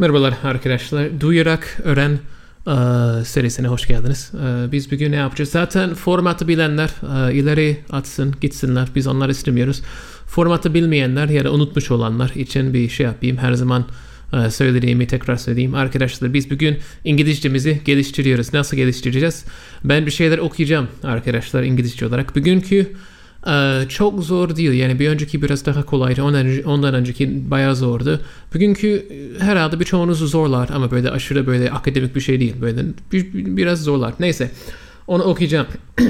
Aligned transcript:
Merhabalar 0.00 0.34
arkadaşlar. 0.44 1.20
Duyarak 1.20 1.80
Öğren 1.84 2.18
e, 2.66 3.24
serisine 3.24 3.68
hoş 3.68 3.86
geldiniz. 3.86 4.32
E, 4.34 4.72
biz 4.72 4.92
bugün 4.92 5.12
ne 5.12 5.16
yapacağız? 5.16 5.50
Zaten 5.50 5.94
formatı 5.94 6.48
bilenler 6.48 6.90
e, 7.28 7.34
ileri 7.34 7.80
atsın, 7.90 8.34
gitsinler. 8.40 8.88
Biz 8.94 9.06
onları 9.06 9.30
istemiyoruz. 9.30 9.82
Formatı 10.26 10.74
bilmeyenler 10.74 11.28
ya 11.28 11.44
da 11.44 11.52
unutmuş 11.52 11.90
olanlar 11.90 12.32
için 12.34 12.74
bir 12.74 12.88
şey 12.88 13.06
yapayım. 13.06 13.36
Her 13.36 13.52
zaman 13.52 13.84
söylediğimi 14.50 15.06
tekrar 15.06 15.36
söyleyeyim. 15.36 15.74
Arkadaşlar 15.74 16.34
biz 16.34 16.50
bugün 16.50 16.78
İngilizcemizi 17.04 17.80
geliştiriyoruz. 17.84 18.54
Nasıl 18.54 18.76
geliştireceğiz? 18.76 19.44
Ben 19.84 20.06
bir 20.06 20.10
şeyler 20.10 20.38
okuyacağım 20.38 20.88
arkadaşlar 21.02 21.62
İngilizce 21.62 22.06
olarak. 22.06 22.36
Bugünkü 22.36 22.92
çok 23.88 24.24
zor 24.24 24.56
değil. 24.56 24.72
Yani 24.72 24.98
bir 24.98 25.08
önceki 25.08 25.42
biraz 25.42 25.66
daha 25.66 25.84
kolaydı. 25.84 26.22
Ondan, 26.22 26.62
ondan 26.64 26.94
önceki 26.94 27.50
bayağı 27.50 27.76
zordu. 27.76 28.20
Bugünkü 28.54 28.88
e, 28.88 29.44
herhalde 29.44 29.80
birçoğunuzu 29.80 30.26
zorlar 30.26 30.68
ama 30.74 30.90
böyle 30.90 31.10
aşırı 31.10 31.46
böyle 31.46 31.70
akademik 31.70 32.16
bir 32.16 32.20
şey 32.20 32.40
değil. 32.40 32.54
Böyle 32.60 32.80
bir, 33.12 33.56
biraz 33.56 33.82
zorlar. 33.82 34.14
Neyse. 34.20 34.50
Onu 35.06 35.22
okuyacağım. 35.22 35.66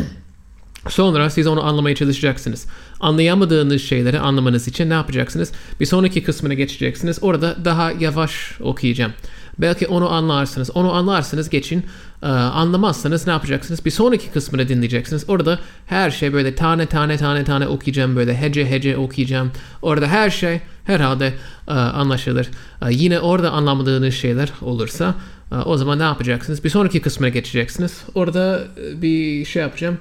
Sonra 0.89 1.31
siz 1.31 1.47
onu 1.47 1.65
anlamaya 1.65 1.95
çalışacaksınız. 1.95 2.67
Anlayamadığınız 3.01 3.83
şeyleri 3.83 4.19
anlamanız 4.19 4.69
için 4.69 4.91
ne 4.91 4.95
yapacaksınız? 4.95 5.53
Bir 5.81 5.87
sonraki 5.87 6.23
kısmına 6.23 6.55
geçeceksiniz. 6.55 7.19
Orada 7.23 7.57
daha 7.65 7.93
yavaş 7.93 8.61
okuyacağım. 8.61 9.12
Belki 9.59 9.87
onu 9.87 10.12
anlarsınız. 10.12 10.70
Onu 10.70 10.93
anlarsınız 10.93 11.48
geçin. 11.48 11.84
Ee, 12.23 12.27
anlamazsanız 12.27 13.27
ne 13.27 13.33
yapacaksınız? 13.33 13.85
Bir 13.85 13.91
sonraki 13.91 14.31
kısmını 14.31 14.69
dinleyeceksiniz. 14.69 15.25
Orada 15.29 15.59
her 15.87 16.11
şey 16.11 16.33
böyle 16.33 16.55
tane 16.55 16.87
tane 16.87 17.17
tane 17.17 17.45
tane 17.45 17.69
okuyacağım. 17.69 18.17
Böyle 18.17 18.41
hece 18.41 18.71
hece 18.71 18.97
okuyacağım. 18.97 19.51
Orada 19.83 20.07
her 20.07 20.31
şey 20.31 20.61
herhalde 20.85 21.35
e, 21.69 21.73
anlaşılır. 21.73 22.47
E, 22.83 22.87
yine 22.91 23.21
orada 23.21 23.51
anlamadığınız 23.51 24.15
şeyler 24.15 24.53
olursa 24.62 25.15
e, 25.53 25.55
o 25.55 25.77
zaman 25.77 25.99
ne 25.99 26.03
yapacaksınız? 26.03 26.65
Bir 26.65 26.71
sonraki 26.71 27.01
kısmına 27.01 27.29
geçeceksiniz. 27.29 28.03
Orada 28.15 28.64
bir 29.03 29.45
şey 29.45 29.62
yapacağım. 29.62 29.98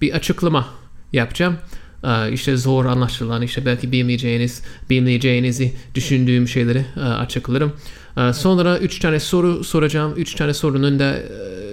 Bir 0.00 0.12
açıklama 0.12 0.66
yapacağım. 1.12 1.56
İşte 2.32 2.56
zor 2.56 2.84
anlaşılan 2.84 3.42
işte 3.42 3.66
belki 3.66 3.92
bilmeyeceğiniz, 3.92 4.62
bilmeyeceğinizi 4.90 5.74
düşündüğüm 5.94 6.48
şeyleri 6.48 6.84
açıklarım. 7.18 7.72
Sonra 8.32 8.78
üç 8.78 8.98
tane 8.98 9.20
soru 9.20 9.64
soracağım. 9.64 10.14
Üç 10.16 10.34
tane 10.34 10.54
sorunun 10.54 10.98
da 10.98 11.16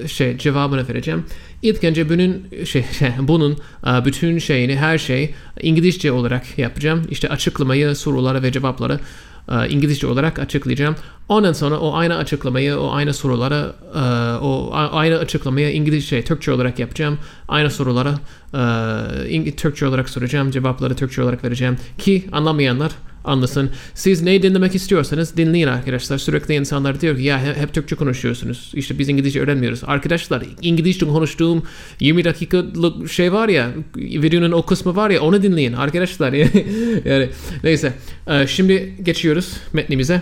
şey 0.08 0.38
cevabını 0.38 0.88
vereceğim. 0.88 1.26
İlk 1.62 1.84
önce 1.84 2.10
bunun 2.10 2.66
şey, 2.66 2.86
bunun 3.20 3.58
e, 3.88 4.06
bütün 4.06 4.40
şeyini 4.40 4.76
her 4.76 4.98
şey 4.98 5.34
İngilizce 5.62 6.12
olarak 6.12 6.58
yapacağım. 6.58 7.02
İşte 7.10 7.30
açıklamayı, 7.30 7.96
soruları 7.96 8.44
ve 8.44 8.52
cevapları 8.52 9.00
e, 9.52 9.70
İngilizce 9.70 10.08
olarak 10.08 10.40
açıklayacağım. 10.40 10.96
Ondan 11.30 11.54
sonra 11.54 11.80
o 11.80 11.96
aynı 11.96 12.18
açıklamayı, 12.18 12.78
o 12.78 12.92
aynı 12.92 13.14
soruları, 13.14 13.74
o 14.42 14.70
aynı 14.74 15.18
açıklamayı 15.18 15.72
İngilizce, 15.72 16.24
Türkçe 16.24 16.52
olarak 16.52 16.80
yapacağım. 16.80 17.18
Aynı 17.48 17.72
soruları 17.72 18.14
Türkçe 19.58 19.88
olarak 19.88 20.10
soracağım, 20.10 20.52
cevapları 20.52 20.96
Türkçe 20.96 21.24
olarak 21.24 21.44
vereceğim 21.44 21.78
ki 21.98 22.26
anlamayanlar 22.32 22.92
anlasın. 23.28 23.70
Siz 23.94 24.22
ne 24.22 24.44
dinlemek 24.44 24.76
istiyorsanız 24.76 25.38
dinleyin 25.38 25.68
arkadaşlar. 25.68 26.18
Sürekli 26.18 26.54
insanlar 26.54 27.02
diyor 27.02 27.18
ki 27.18 27.24
ya 27.24 27.40
hep 27.40 27.74
Türkçe 27.74 27.96
konuşuyorsunuz. 27.96 28.72
İşte 28.74 29.00
biz 29.00 29.10
İngilizce 29.10 29.42
öğrenmiyoruz. 29.42 29.82
Arkadaşlar 29.84 30.44
İngilizce 30.62 31.06
konuştuğum 31.06 31.64
20 32.00 32.24
dakikalık 32.24 33.12
şey 33.12 33.34
var 33.34 33.50
ya 33.50 33.72
videonun 33.96 34.52
o 34.52 34.66
kısmı 34.66 34.96
var 34.96 35.10
ya 35.10 35.22
onu 35.22 35.44
dinleyin 35.44 35.74
arkadaşlar. 35.74 36.34
yani 37.06 37.30
neyse. 37.64 37.94
Ee, 38.28 38.48
şimdi 38.48 38.96
geçiyoruz 39.04 39.54
metnimize. 39.74 40.22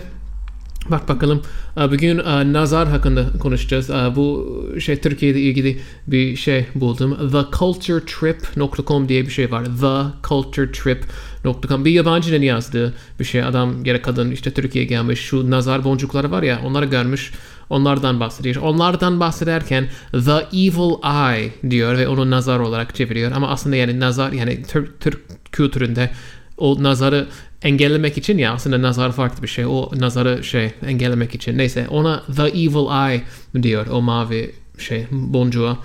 Bak 0.90 1.08
bakalım 1.08 1.42
bugün 1.76 2.18
nazar 2.52 2.88
hakkında 2.88 3.38
konuşacağız. 3.38 3.90
Bu 4.16 4.46
şey 4.80 4.96
Türkiye'de 4.96 5.40
ilgili 5.40 5.80
bir 6.06 6.36
şey 6.36 6.66
buldum. 6.74 7.30
TheCultureTrip.com 7.32 9.08
diye 9.08 9.26
bir 9.26 9.30
şey 9.30 9.50
var. 9.50 9.64
TheCultureTrip.com 9.64 11.35
bir 11.54 11.90
yabancının 11.90 12.42
yazdığı 12.42 12.94
bir 13.20 13.24
şey. 13.24 13.42
Adam 13.42 13.84
gerek 13.84 14.04
kadın 14.04 14.30
işte 14.30 14.50
Türkiye'ye 14.50 14.88
gelmiş. 14.88 15.20
Şu 15.20 15.50
nazar 15.50 15.84
boncukları 15.84 16.30
var 16.30 16.42
ya 16.42 16.60
onları 16.64 16.86
görmüş. 16.86 17.32
Onlardan 17.70 18.20
bahsediyor. 18.20 18.62
Onlardan 18.62 19.20
bahsederken 19.20 19.88
The 20.12 20.58
Evil 20.58 20.94
Eye 21.34 21.52
diyor 21.70 21.98
ve 21.98 22.08
onu 22.08 22.30
nazar 22.30 22.60
olarak 22.60 22.94
çeviriyor. 22.94 23.32
Ama 23.32 23.48
aslında 23.48 23.76
yani 23.76 24.00
nazar 24.00 24.32
yani 24.32 24.62
Türk, 24.62 25.00
Türk 25.00 25.20
kültüründe 25.52 26.10
o 26.56 26.82
nazarı 26.82 27.26
engellemek 27.62 28.18
için 28.18 28.38
ya 28.38 28.52
aslında 28.52 28.82
nazar 28.82 29.12
farklı 29.12 29.42
bir 29.42 29.48
şey. 29.48 29.66
O 29.66 29.90
nazarı 29.96 30.44
şey 30.44 30.70
engellemek 30.86 31.34
için. 31.34 31.58
Neyse 31.58 31.86
ona 31.90 32.22
the 32.36 32.42
evil 32.42 33.10
eye 33.10 33.22
diyor. 33.62 33.86
O 33.86 34.02
mavi 34.02 34.54
şey 34.78 35.06
boncuğa 35.10 35.78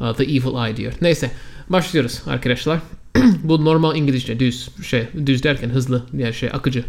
uh, 0.00 0.14
the 0.14 0.24
evil 0.24 0.66
eye 0.66 0.76
diyor. 0.76 0.92
Neyse 1.00 1.30
başlıyoruz 1.68 2.22
arkadaşlar. 2.26 2.78
Bu 3.42 3.64
normal 3.64 3.96
İngilizce 3.96 4.40
düz 4.40 4.68
şey 4.82 5.08
düz 5.26 5.42
derken 5.42 5.68
hızlı 5.68 6.06
yani 6.12 6.34
şey 6.34 6.48
akıcı. 6.52 6.84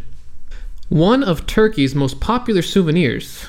One 0.91 1.25
of 1.25 1.47
Turkey's 1.47 1.95
most 1.95 2.21
popular 2.21 2.61
souvenirs 2.61 3.43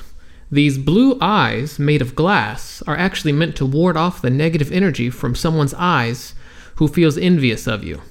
These 0.53 0.79
blue 0.79 1.17
eyes 1.23 1.79
made 1.79 2.03
of 2.03 2.17
glass 2.17 2.83
are 2.87 2.97
actually 2.97 3.33
meant 3.33 3.55
to 3.57 3.67
ward 3.67 3.97
off 3.97 4.21
the 4.21 4.31
negative 4.31 4.73
energy 4.73 5.09
from 5.09 5.37
someone's 5.37 5.75
eyes 5.75 6.35
who 6.77 6.89
feels 6.89 7.17
envious 7.17 7.69
of 7.69 7.85
you. 7.85 8.03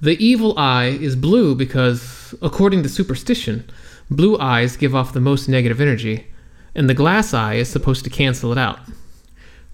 The 0.00 0.16
evil 0.18 0.58
eye 0.58 0.98
is 1.00 1.14
blue 1.14 1.54
because, 1.54 2.34
according 2.42 2.82
to 2.82 2.88
superstition, 2.88 3.62
blue 4.10 4.36
eyes 4.40 4.76
give 4.76 4.96
off 4.96 5.12
the 5.12 5.20
most 5.20 5.48
negative 5.48 5.80
energy, 5.80 6.26
and 6.74 6.88
the 6.88 6.94
glass 6.94 7.32
eye 7.32 7.54
is 7.54 7.68
supposed 7.68 8.02
to 8.02 8.10
cancel 8.10 8.50
it 8.50 8.58
out. 8.58 8.80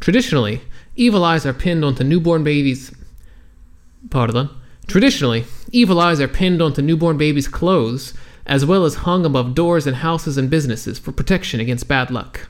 Traditionally, 0.01 0.61
evil 0.97 1.25
eyes 1.25 1.47
are 1.47 1.55
pinned 1.55 1.83
onto 1.83 2.05
newborn 2.05 2.45
babies. 2.45 2.93
Pardon. 4.11 4.49
Traditionally, 4.87 5.45
evil 5.73 6.01
eyes 6.01 6.21
are 6.21 6.29
pinned 6.29 6.63
onto 6.63 6.83
newborn 6.83 7.19
babies' 7.19 7.49
clothes, 7.49 8.15
as 8.47 8.63
well 8.63 8.85
as 8.85 8.95
hung 8.95 9.27
above 9.27 9.55
doors 9.55 9.87
in 9.87 9.95
houses 9.95 10.39
and 10.39 10.51
businesses 10.51 10.99
for 10.99 11.13
protection 11.13 11.61
against 11.61 11.89
bad 11.89 12.11
luck. 12.11 12.49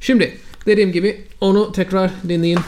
Şimdi 0.00 0.38
dediğim 0.66 0.92
gibi 0.92 1.24
onu 1.40 1.72
tekrar 1.72 2.10
dinleyin. 2.28 2.58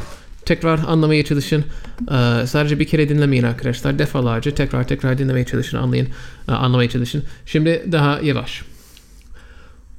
tekrar 0.47 0.79
anlamaya 0.87 1.25
çalışın. 1.25 1.65
Ee, 2.11 2.47
sadece 2.47 2.79
bir 2.79 2.87
kere 2.87 3.09
dinlemeyin 3.09 3.43
arkadaşlar. 3.43 3.99
Defalarca 3.99 4.55
tekrar 4.55 4.89
tekrar 4.89 5.19
dinlemeye 5.19 5.47
çalışın, 5.47 5.79
anlayın, 5.79 6.09
e, 6.49 6.53
anlamaya 6.53 6.91
çalışın. 6.91 7.25
Şimdi 7.47 7.85
daha 7.93 8.21
yavaş. 8.21 8.63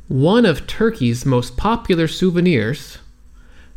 One 0.10 0.52
of 0.52 0.68
Turkey's 0.68 1.26
most 1.26 1.58
popular 1.58 2.08
souvenirs, 2.08 2.96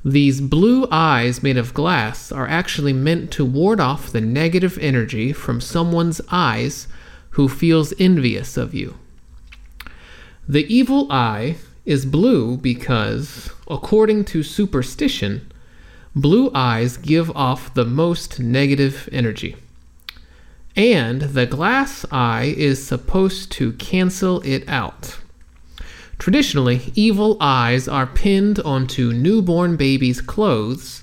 these 0.04 0.40
blue 0.40 0.88
eyes 0.90 1.42
made 1.42 1.58
of 1.58 1.74
glass 1.74 2.32
are 2.32 2.48
actually 2.48 2.92
meant 2.92 3.30
to 3.32 3.44
ward 3.44 3.80
off 3.80 4.10
the 4.10 4.20
negative 4.20 4.78
energy 4.78 5.32
from 5.32 5.60
someone's 5.60 6.20
eyes 6.30 6.88
who 7.30 7.48
feels 7.48 7.92
envious 7.98 8.56
of 8.56 8.74
you. 8.74 8.96
The 10.48 10.66
evil 10.74 11.06
eye 11.12 11.56
is 11.84 12.06
blue 12.06 12.56
because, 12.56 13.50
according 13.68 14.24
to 14.26 14.42
superstition, 14.42 15.52
blue 16.16 16.50
eyes 16.54 16.96
give 16.96 17.30
off 17.36 17.72
the 17.74 17.84
most 17.84 18.40
negative 18.40 19.08
energy. 19.12 19.56
And 20.74 21.22
the 21.22 21.46
glass 21.46 22.06
eye 22.10 22.54
is 22.56 22.84
supposed 22.84 23.52
to 23.52 23.74
cancel 23.74 24.40
it 24.42 24.68
out. 24.68 25.19
Traditionally, 26.20 26.92
evil 26.94 27.38
eyes 27.40 27.88
are 27.88 28.06
pinned 28.06 28.60
onto 28.60 29.10
newborn 29.10 29.76
babies' 29.76 30.20
clothes, 30.20 31.02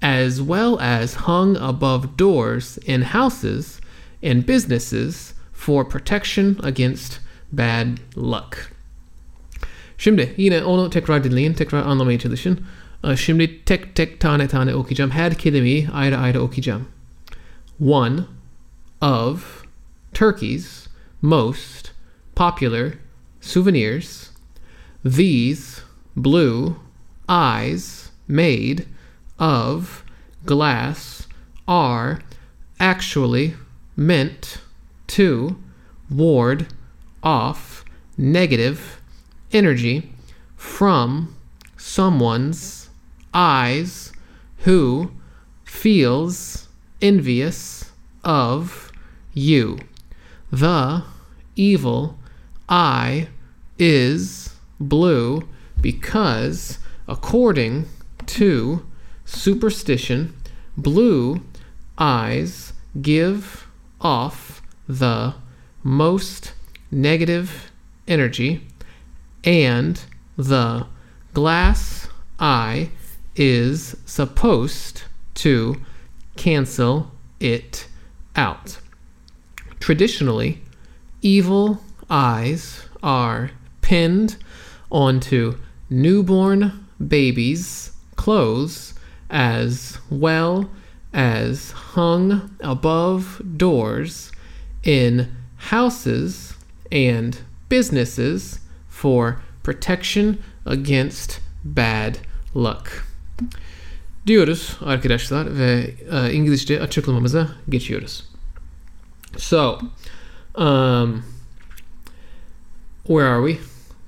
as 0.00 0.40
well 0.40 0.78
as 0.78 1.14
hung 1.26 1.56
above 1.56 2.16
doors 2.16 2.78
in 2.86 3.02
houses 3.02 3.80
and 4.22 4.46
businesses 4.46 5.34
for 5.52 5.84
protection 5.84 6.60
against 6.62 7.18
bad 7.52 7.98
luck. 8.14 8.70
Şimdi 9.98 10.34
yine 10.36 10.62
onu 10.64 10.90
tekrar 10.90 11.24
dinleyin, 11.24 11.54
tekrar 11.54 11.82
anlamaya 11.82 12.18
çalışın. 12.18 12.58
Şimdi 13.16 13.64
tek 13.64 13.94
tek 13.94 14.20
tane 14.20 14.48
tane 14.48 14.74
okuyacağım. 14.74 15.10
Her 15.10 15.34
kelimeyi 15.34 15.88
ayrı 15.90 16.18
ayrı 16.18 16.40
okuyacağım. 16.40 16.84
One 17.80 18.20
of 19.00 19.64
Turkey's 20.14 20.86
most 21.22 21.90
popular 22.36 22.92
souvenirs. 23.40 24.30
These 25.04 25.82
blue 26.16 26.78
eyes 27.28 28.10
made 28.28 28.86
of 29.38 30.04
glass 30.44 31.26
are 31.66 32.20
actually 32.78 33.54
meant 33.96 34.58
to 35.06 35.56
ward 36.10 36.66
off 37.22 37.84
negative 38.16 39.00
energy 39.52 40.12
from 40.56 41.34
someone's 41.76 42.90
eyes 43.32 44.12
who 44.58 45.10
feels 45.64 46.68
envious 47.00 47.90
of 48.24 48.92
you. 49.32 49.78
The 50.50 51.04
evil 51.56 52.18
eye 52.70 53.28
is 53.78 54.54
blue 54.78 55.46
because, 55.80 56.78
according 57.08 57.86
to 58.26 58.86
superstition, 59.24 60.34
blue 60.76 61.42
eyes 61.98 62.72
give 63.02 63.66
off 64.00 64.62
the 64.88 65.34
most 65.82 66.52
negative 66.90 67.70
energy, 68.08 68.66
and 69.44 70.00
the 70.36 70.86
glass 71.34 72.08
eye 72.38 72.90
is 73.36 73.96
supposed 74.04 75.02
to 75.34 75.80
cancel 76.36 77.10
it 77.38 77.86
out. 78.36 78.78
Traditionally, 79.78 80.60
evil 81.22 81.82
eyes 82.10 82.82
are 83.02 83.50
pinned 83.80 84.36
onto 84.90 85.54
newborn 85.88 86.86
babies' 87.08 87.92
clothes 88.16 88.94
as 89.30 89.98
well 90.10 90.70
as 91.12 91.70
hung 91.70 92.50
above 92.60 93.40
doors 93.56 94.30
in 94.82 95.28
houses 95.56 96.54
and 96.90 97.38
businesses 97.68 98.60
for 98.88 99.40
protection 99.62 100.42
against 100.66 101.40
bad 101.64 102.18
luck. 102.54 103.04
Diyoruz 104.26 104.76
arkadaşlar 104.84 105.58
ve 105.58 105.94
İngilizce 106.32 106.82
açıklamamıza 106.82 107.48
geçiyoruz. 107.68 108.24
So, 109.36 109.78
um, 110.58 111.22
where 113.10 113.26
are 113.26 113.42
we? 113.42 113.58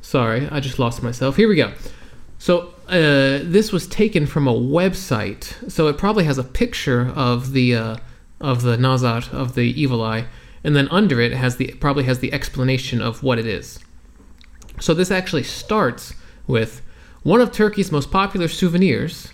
Sorry, 0.01 0.49
I 0.49 0.61
just 0.61 0.79
lost 0.79 1.03
myself. 1.03 1.35
Here 1.35 1.49
we 1.49 1.57
go. 1.57 1.73
So 2.39 2.73
uh, 2.87 3.41
this 3.43 3.73
was 3.73 3.89
taken 3.89 4.27
from 4.27 4.47
a 4.47 4.55
website, 4.55 5.69
so 5.69 5.89
it 5.89 5.99
probably 5.99 6.23
has 6.23 6.39
a 6.39 6.45
picture 6.45 7.13
of 7.17 7.53
the 7.53 7.75
uh, 7.75 7.97
of 8.41 8.63
the 8.63 8.77
Nazar 8.77 9.23
of 9.33 9.57
the 9.57 9.63
evil 9.81 10.03
eye, 10.03 10.27
and 10.63 10.77
then 10.77 10.87
under 10.89 11.21
it 11.21 11.33
has 11.33 11.57
the 11.57 11.73
probably 11.81 12.05
has 12.05 12.21
the 12.21 12.33
explanation 12.33 13.03
of 13.03 13.25
what 13.25 13.41
it 13.41 13.47
is. 13.47 13.81
So 14.79 14.95
this 14.95 15.11
actually 15.11 15.43
starts 15.43 16.15
with 16.47 16.81
one 17.25 17.41
of 17.41 17.51
Turkey's 17.51 17.91
most 17.91 18.13
popular 18.13 18.47
souvenirs. 18.47 19.33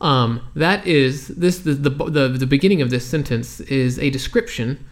Um, 0.00 0.42
that 0.56 0.84
is 0.84 1.28
this 1.28 1.60
the, 1.60 1.74
the 1.74 1.90
the 1.90 2.28
the 2.28 2.46
beginning 2.46 2.82
of 2.82 2.90
this 2.90 3.06
sentence 3.06 3.60
is 3.60 4.00
a 4.00 4.10
description 4.10 4.84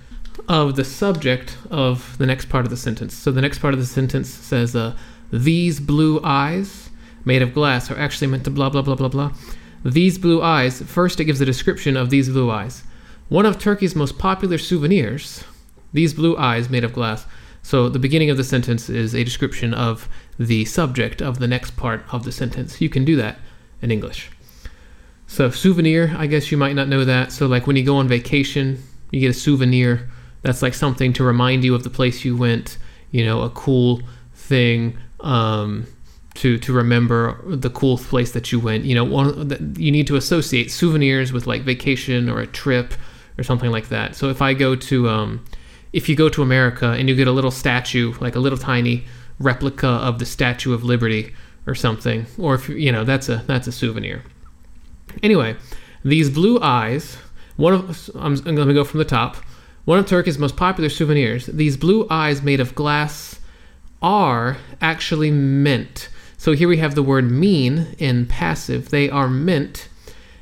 of 0.49 0.77
the 0.77 0.85
subject 0.85 1.57
of 1.71 2.19
the 2.19 2.27
next 2.27 2.49
part 2.49 2.65
of 2.65 2.71
the 2.71 2.77
sentence. 2.77 3.15
So 3.15 3.31
the 3.31 3.41
next 3.41 3.59
part 3.61 3.75
of 3.75 3.81
the 3.81 3.87
sentence 3.87 4.29
says, 4.29 4.75
uh, 4.75 4.95
"These 5.33 5.81
blue 5.81 6.21
eyes." 6.23 6.91
made 7.25 7.43
of 7.43 7.55
glass 7.55 7.91
are 7.91 7.99
actually 7.99 8.27
meant 8.27 8.45
to 8.45 8.51
blah 8.51 8.71
blah 8.71 8.83
blah 8.83 8.95
blah 8.95 9.09
blah. 9.09 9.33
These 9.85 10.19
blue 10.19 10.43
eyes, 10.43 10.83
first 10.83 11.21
it 11.21 11.25
gives 11.25 11.41
a 11.41 11.47
description 11.47 11.97
of 11.97 12.11
these 12.11 12.29
blue 12.29 12.51
eyes. 12.51 12.85
One 13.29 13.47
of 13.47 13.59
Turkey's 13.59 13.97
most 13.97 14.19
popular 14.19 14.59
souvenirs, 14.59 15.45
these 15.93 16.15
blue 16.15 16.37
eyes 16.37 16.71
made 16.71 16.85
of 16.85 16.93
glass. 16.93 17.27
So 17.63 17.89
the 17.89 17.99
beginning 17.99 18.31
of 18.31 18.37
the 18.37 18.45
sentence 18.45 18.91
is 18.91 19.15
a 19.15 19.25
description 19.25 19.73
of 19.73 20.09
the 20.39 20.65
subject 20.67 21.23
of 21.23 21.39
the 21.39 21.49
next 21.49 21.77
part 21.77 22.05
of 22.13 22.25
the 22.25 22.33
sentence. 22.33 22.81
You 22.81 22.89
can 22.89 23.05
do 23.05 23.17
that 23.17 23.39
in 23.81 23.91
English. 23.91 24.31
So 25.27 25.51
souvenir, 25.51 26.15
I 26.17 26.27
guess 26.27 26.53
you 26.53 26.59
might 26.59 26.77
not 26.77 26.89
know 26.89 27.05
that. 27.05 27.33
So 27.33 27.47
like 27.47 27.67
when 27.67 27.77
you 27.77 27.85
go 27.85 27.97
on 27.97 28.09
vacation, 28.09 28.83
you 29.11 29.21
get 29.21 29.31
a 29.31 29.35
souvenir. 29.35 30.11
That's 30.45 30.63
like 30.63 30.75
something 30.75 31.13
to 31.15 31.25
remind 31.25 31.65
you 31.65 31.75
of 31.75 31.83
the 31.83 31.91
place 31.91 32.25
you 32.25 32.37
went, 32.37 32.79
you 33.11 33.25
know, 33.25 33.43
a 33.43 33.51
cool 33.51 34.03
thing. 34.35 34.97
Um, 35.21 35.87
to 36.35 36.59
to 36.59 36.73
remember 36.73 37.41
the 37.47 37.71
cool 37.71 37.97
place 37.97 38.33
that 38.33 38.53
you 38.53 38.61
went. 38.61 38.85
You 38.85 38.95
know, 38.95 39.05
one, 39.05 39.75
you 39.79 39.91
need 39.91 40.07
to 40.09 40.17
associate 40.17 40.71
souvenirs 40.71 41.33
with 41.33 41.47
like 41.47 41.63
vacation 41.63 42.29
or 42.29 42.41
a 42.41 42.47
trip 42.47 42.95
or 43.39 43.45
something 43.45 43.71
like 43.71 43.89
that. 43.89 44.15
So 44.17 44.29
if 44.31 44.43
I 44.43 44.53
go 44.55 44.77
to 44.77 45.09
um, 45.09 45.45
if 45.93 46.09
you 46.09 46.17
go 46.17 46.29
to 46.29 46.43
America 46.43 46.91
and 46.91 47.09
you 47.09 47.15
get 47.15 47.29
a 47.29 47.33
little 47.33 47.51
statue, 47.51 48.15
like 48.21 48.35
a 48.35 48.41
little 48.41 48.59
tiny 48.59 49.05
replica 49.39 49.87
of 49.87 50.19
the 50.19 50.27
Statue 50.27 50.73
of 50.73 50.85
Liberty 50.85 51.33
or 51.67 51.75
something, 51.75 52.27
or 52.37 52.55
if 52.55 52.69
you 52.69 52.77
you 52.77 52.93
know 52.93 53.05
that's 53.05 53.29
a 53.29 53.43
that's 53.47 53.67
a 53.67 53.73
souvenir. 53.73 54.23
Anyway, 55.23 55.57
these 56.05 56.29
blue 56.31 56.61
eyes. 56.61 57.17
One 57.57 57.73
of 57.73 58.11
I'm, 58.17 58.35
I'm 58.47 58.57
going 58.57 58.67
to 58.67 58.75
go 58.75 58.83
from 58.83 58.99
the 58.99 59.05
top. 59.05 59.37
One 59.85 59.99
of 59.99 60.07
Turkey's 60.07 60.39
most 60.39 60.57
popular 60.57 60.89
souvenirs. 60.89 61.47
These 61.47 61.77
blue 61.77 62.07
eyes 62.09 62.43
made 62.43 62.61
of 62.61 62.75
glass 62.75 63.41
are 64.01 64.57
actually 64.81 65.31
meant 65.31 66.09
so 66.45 66.53
here 66.53 66.69
we 66.69 66.77
have 66.77 66.95
the 66.95 67.03
word 67.03 67.31
mean 67.31 67.95
in 67.97 68.27
passive. 68.27 68.91
They 68.91 69.09
are 69.09 69.31
meant, 69.31 69.89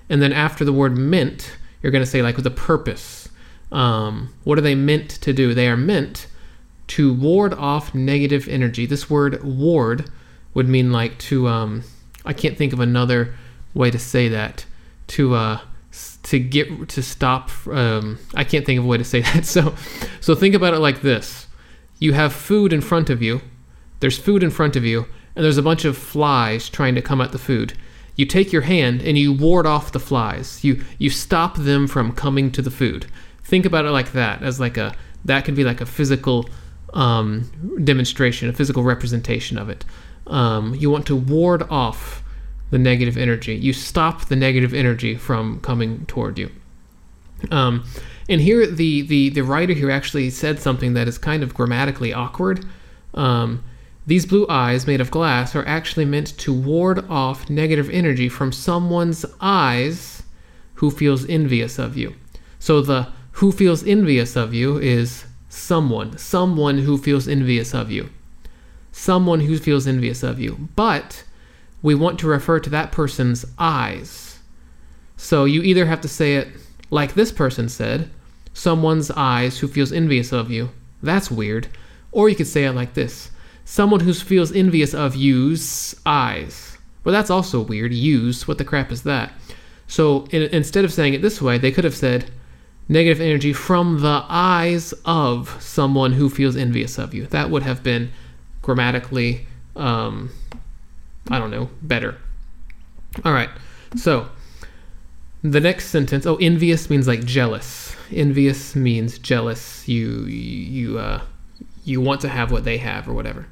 and 0.09 0.21
then 0.21 0.33
after 0.33 0.65
the 0.65 0.73
word 0.73 0.99
meant, 0.99 1.56
you're 1.81 1.93
going 1.93 2.03
to 2.03 2.11
say 2.11 2.23
like 2.23 2.35
with 2.35 2.44
a 2.44 2.50
purpose. 2.50 3.29
Um, 3.71 4.35
what 4.43 4.59
are 4.59 4.62
they 4.62 4.75
meant 4.75 5.11
to 5.11 5.33
do? 5.33 5.55
They 5.55 5.69
are 5.69 5.77
meant 5.77 6.27
to 6.89 7.15
ward 7.15 7.55
off 7.55 7.94
negative 7.94 8.49
energy. 8.49 8.85
This 8.85 9.09
word 9.09 9.44
ward 9.44 10.11
would 10.55 10.69
mean 10.69 10.91
like 10.91 11.19
to. 11.19 11.47
Um, 11.47 11.85
I 12.27 12.33
can't 12.33 12.59
think 12.59 12.73
of 12.73 12.81
another 12.81 13.37
way 13.73 13.93
to 13.93 13.99
say 14.00 14.27
that. 14.27 14.67
To 15.06 15.37
uh, 15.37 15.61
to 16.25 16.39
get 16.39 16.89
to 16.91 17.03
stop. 17.03 17.51
Um, 17.67 18.19
I 18.35 18.45
can't 18.45 18.65
think 18.65 18.79
of 18.79 18.85
a 18.85 18.89
way 18.89 18.99
to 18.99 19.05
say 19.05 19.21
that. 19.33 19.45
So 19.45 19.75
so 20.21 20.35
think 20.35 20.55
about 20.55 20.75
it 20.75 20.79
like 20.79 21.03
this: 21.03 21.47
you 21.99 22.13
have 22.13 22.33
food 22.33 22.73
in 22.73 22.81
front 22.81 23.11
of 23.11 23.23
you. 23.23 23.41
There's 24.01 24.19
food 24.19 24.43
in 24.43 24.51
front 24.51 24.75
of 24.75 24.85
you 24.85 25.07
and 25.35 25.45
there's 25.45 25.59
a 25.59 25.63
bunch 25.63 25.85
of 25.85 25.97
flies 25.97 26.69
trying 26.69 26.95
to 26.95 27.03
come 27.03 27.21
at 27.21 27.33
the 27.33 27.39
food. 27.39 27.75
You 28.17 28.27
take 28.27 28.53
your 28.53 28.63
hand 28.63 29.01
and 29.03 29.17
you 29.17 29.33
ward 29.33 29.67
off 29.67 29.93
the 29.93 30.01
flies. 30.01 30.63
You 30.63 30.85
you 30.99 31.09
stop 31.09 31.57
them 31.57 31.87
from 31.87 32.13
coming 32.13 32.51
to 32.53 32.63
the 32.63 32.71
food. 32.71 33.07
Think 33.43 33.65
about 33.65 33.87
it 33.87 33.91
like 33.91 34.13
that, 34.13 34.43
as 34.43 34.61
like 34.61 34.77
a 34.77 34.95
that 35.25 35.45
could 35.45 35.55
be 35.55 35.65
like 35.65 35.81
a 35.81 35.87
physical 35.87 36.49
um, 36.93 37.51
demonstration, 37.85 38.49
a 38.49 38.53
physical 38.53 38.83
representation 38.83 39.57
of 39.57 39.71
it. 39.71 39.85
Um, 40.27 40.75
you 40.75 40.91
want 40.91 41.07
to 41.07 41.17
ward 41.17 41.63
off 41.71 42.22
the 42.73 42.79
negative 42.79 43.19
energy. 43.19 43.55
You 43.55 43.75
stop 43.75 44.25
the 44.25 44.35
negative 44.35 44.73
energy 44.73 45.15
from 45.15 45.61
coming 45.61 46.07
toward 46.07 46.39
you. 46.39 46.51
Um, 47.51 47.85
and 48.31 48.41
here, 48.41 48.67
the, 48.67 49.03
the 49.03 49.29
the 49.29 49.43
writer 49.43 49.75
here 49.75 49.91
actually 49.91 50.31
said 50.31 50.59
something 50.59 50.95
that 50.95 51.07
is 51.07 51.19
kind 51.19 51.43
of 51.43 51.53
grammatically 51.53 52.15
awkward. 52.15 52.65
Um, 53.13 53.63
these 54.07 54.25
blue 54.25 54.47
eyes 54.49 54.87
made 54.87 55.03
of 55.03 55.11
glass 55.11 55.55
are 55.55 55.67
actually 55.67 56.06
meant 56.06 56.39
to 56.39 56.53
ward 56.53 57.05
off 57.11 57.51
negative 57.51 57.91
energy 57.91 58.29
from 58.31 58.53
someone's 58.53 59.27
eyes 59.41 60.23
who 60.75 60.91
feels 60.91 61.29
envious 61.29 61.79
of 61.79 61.96
you. 61.96 62.15
So 62.58 62.81
the 62.81 63.08
who 63.32 63.53
feels 63.53 63.85
envious 63.85 64.35
of 64.35 64.55
you 64.55 64.79
is 64.79 65.27
someone, 65.51 66.17
someone 66.17 66.79
who 66.79 66.96
feels 66.96 67.29
envious 67.29 67.75
of 67.75 67.91
you. 67.91 68.08
Someone 68.93 69.41
who 69.41 69.58
feels 69.58 69.87
envious 69.87 70.23
of 70.23 70.41
you. 70.41 70.69
But 70.75 71.25
we 71.82 71.94
want 71.94 72.19
to 72.20 72.27
refer 72.27 72.60
to 72.60 72.70
that 72.70 72.93
person's 72.93 73.44
eyes. 73.58 74.39
So 75.17 75.44
you 75.44 75.62
either 75.62 75.86
have 75.86 76.01
to 76.03 76.08
say 76.08 76.36
it 76.36 76.48
like 76.91 77.15
this 77.15 77.32
person 77.32 77.69
said, 77.69 78.10
someone's 78.53 79.10
eyes 79.10 79.58
who 79.58 79.69
feels 79.69 79.93
envious 79.93 80.32
of 80.32 80.51
you. 80.51 80.70
That's 81.03 81.31
weird. 81.31 81.69
Or 82.12 82.29
you 82.29 82.36
could 82.36 82.46
say 82.46 82.65
it 82.65 82.72
like 82.72 82.94
this 82.94 83.31
someone 83.65 84.01
who 84.01 84.12
feels 84.12 84.53
envious 84.53 84.93
of 84.93 85.15
you's 85.15 85.94
eyes. 86.05 86.77
Well, 87.05 87.12
that's 87.12 87.31
also 87.31 87.60
weird. 87.60 87.93
Use, 87.93 88.46
what 88.46 88.58
the 88.58 88.65
crap 88.65 88.93
is 88.93 89.03
that? 89.05 89.32
So 89.86 90.27
in, 90.31 90.43
instead 90.43 90.84
of 90.84 90.93
saying 90.93 91.15
it 91.15 91.22
this 91.22 91.41
way, 91.41 91.58
they 91.58 91.72
could 91.72 91.84
have 91.84 91.94
said 91.94 92.31
negative 92.89 93.20
energy 93.20 93.53
from 93.53 94.01
the 94.01 94.24
eyes 94.29 94.93
of 95.05 95.56
someone 95.60 96.12
who 96.12 96.29
feels 96.29 96.56
envious 96.56 96.98
of 96.98 97.15
you. 97.15 97.27
That 97.27 97.51
would 97.51 97.62
have 97.62 97.82
been 97.82 98.10
grammatically, 98.60 99.46
um, 99.77 100.31
I 101.31 101.38
don't 101.38 101.50
know, 101.50 101.70
better. 101.82 102.19
All 103.24 103.32
right. 103.32 103.50
So 103.96 104.29
the 105.43 105.60
next 105.60 105.86
sentence. 105.86 106.24
Oh, 106.24 106.36
envious 106.36 106.88
means 106.88 107.08
like 107.08 107.24
jealous. 107.24 107.96
Envious 108.12 108.76
means 108.76 109.19
jealous. 109.19 109.86
You 109.88 110.24
you 110.24 110.98
uh, 110.98 111.22
you 111.84 112.00
want 112.00 112.20
to 112.20 112.29
have 112.29 112.52
what 112.52 112.64
they 112.64 112.79
have 112.79 113.08
or 113.08 113.12
whatever. 113.12 113.46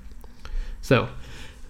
So, 0.80 1.08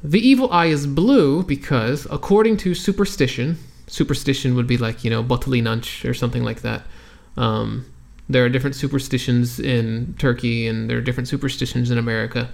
the 0.05 0.21
evil 0.21 0.53
eye 0.53 0.67
is 0.67 0.87
blue 0.87 1.43
because, 1.43 2.07
according 2.11 2.59
to 2.59 2.75
superstition, 2.75 3.59
superstition 3.87 4.55
would 4.55 4.67
be 4.67 4.77
like, 4.77 5.05
you 5.05 5.11
know, 5.11 5.23
botuli 5.23 5.63
nunch 5.63 6.05
or 6.05 6.15
something 6.15 6.45
like 6.45 6.61
that. 6.63 6.83
Um, 7.37 7.87
there 8.29 8.45
are 8.45 8.49
different 8.49 8.77
superstitions 8.77 9.59
in 9.59 10.15
Turkey 10.19 10.69
and 10.69 10.89
there 10.89 10.99
are 10.99 11.01
different 11.01 11.29
superstitions 11.29 11.91
in 11.91 11.99
America. 11.99 12.51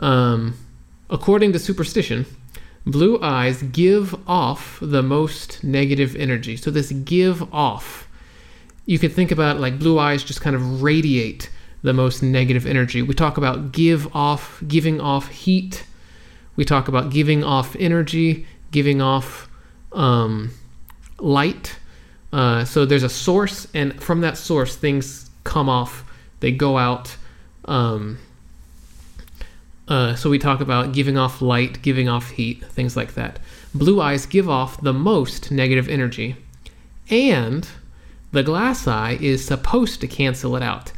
Um, 0.00 0.58
according 1.08 1.52
to 1.52 1.58
superstition, 1.58 2.26
blue 2.86 3.20
eyes 3.20 3.62
give 3.62 4.14
off 4.28 4.78
the 4.80 5.02
most 5.02 5.64
negative 5.64 6.14
energy. 6.16 6.56
So, 6.56 6.70
this 6.70 6.92
give 6.92 7.52
off, 7.52 8.08
you 8.86 8.98
could 8.98 9.12
think 9.12 9.30
about 9.30 9.60
like 9.60 9.78
blue 9.78 9.98
eyes 9.98 10.22
just 10.22 10.40
kind 10.40 10.56
of 10.56 10.82
radiate 10.82 11.50
the 11.82 11.92
most 11.92 12.22
negative 12.22 12.66
energy. 12.66 13.02
We 13.02 13.14
talk 13.14 13.36
about 13.36 13.72
give 13.72 14.14
off, 14.16 14.62
giving 14.66 15.00
off 15.00 15.28
heat. 15.28 15.84
We 16.56 16.64
talk 16.64 16.88
about 16.88 17.10
giving 17.10 17.44
off 17.44 17.76
energy, 17.76 18.46
giving 18.70 19.02
off 19.02 19.48
um, 19.92 20.50
light. 21.18 21.76
Uh, 22.32 22.64
so 22.64 22.84
there's 22.84 23.02
a 23.02 23.08
source, 23.08 23.68
and 23.74 24.02
from 24.02 24.22
that 24.22 24.38
source, 24.38 24.76
things 24.76 25.30
come 25.44 25.68
off. 25.68 26.04
They 26.40 26.52
go 26.52 26.78
out. 26.78 27.16
Um, 27.66 28.18
uh, 29.94 30.16
so 30.16 30.28
we 30.28 30.38
talk 30.40 30.60
about 30.60 30.92
giving 30.92 31.16
off 31.16 31.40
light, 31.40 31.80
giving 31.82 32.08
off 32.08 32.30
heat, 32.30 32.64
things 32.64 32.96
like 32.96 33.14
that. 33.14 33.38
Blue 33.72 34.00
eyes 34.00 34.26
give 34.26 34.48
off 34.48 34.80
the 34.80 34.92
most 34.92 35.52
negative 35.52 35.88
energy, 35.88 36.34
and 37.08 37.68
the 38.32 38.42
glass 38.42 38.88
eye 38.88 39.16
is 39.20 39.44
supposed 39.44 40.00
to 40.00 40.08
cancel 40.08 40.56
it 40.56 40.62
out. 40.62 40.92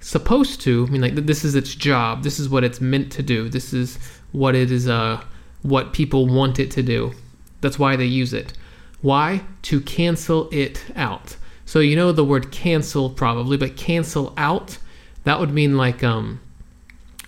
Supposed 0.00 0.60
to 0.62 0.86
I 0.88 0.90
mean 0.90 1.00
like 1.00 1.14
this 1.14 1.44
is 1.44 1.54
its 1.54 1.74
job. 1.74 2.24
This 2.24 2.40
is 2.40 2.48
what 2.48 2.64
it's 2.64 2.80
meant 2.80 3.12
to 3.12 3.22
do. 3.22 3.48
This 3.48 3.72
is 3.72 3.98
what 4.32 4.56
it 4.56 4.72
is. 4.72 4.88
Uh, 4.88 5.22
what 5.62 5.92
people 5.92 6.26
want 6.26 6.58
it 6.58 6.70
to 6.72 6.82
do. 6.82 7.12
That's 7.60 7.78
why 7.78 7.94
they 7.96 8.06
use 8.06 8.32
it. 8.32 8.54
Why? 9.02 9.42
To 9.62 9.80
cancel 9.80 10.48
it 10.50 10.84
out. 10.96 11.36
So 11.66 11.78
you 11.78 11.94
know 11.94 12.12
the 12.12 12.24
word 12.24 12.50
cancel 12.50 13.10
probably, 13.10 13.56
but 13.56 13.76
cancel 13.76 14.32
out 14.36 14.78
that 15.24 15.38
would 15.38 15.52
mean 15.52 15.76
like 15.76 16.02
um, 16.02 16.40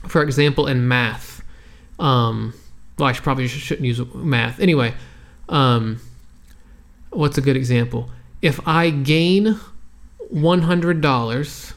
for 0.08 0.22
example 0.22 0.66
in 0.66 0.86
math. 0.88 1.42
Um, 1.98 2.54
well, 2.98 3.08
I 3.08 3.12
should 3.12 3.24
probably 3.24 3.48
shouldn't 3.48 3.86
use 3.86 4.00
math 4.14 4.60
anyway. 4.60 4.94
Um, 5.48 6.00
what's 7.10 7.38
a 7.38 7.42
good 7.42 7.56
example? 7.56 8.10
If 8.40 8.66
I 8.66 8.90
gain 8.90 9.58
one 10.28 10.62
hundred 10.62 11.00
dollars, 11.00 11.74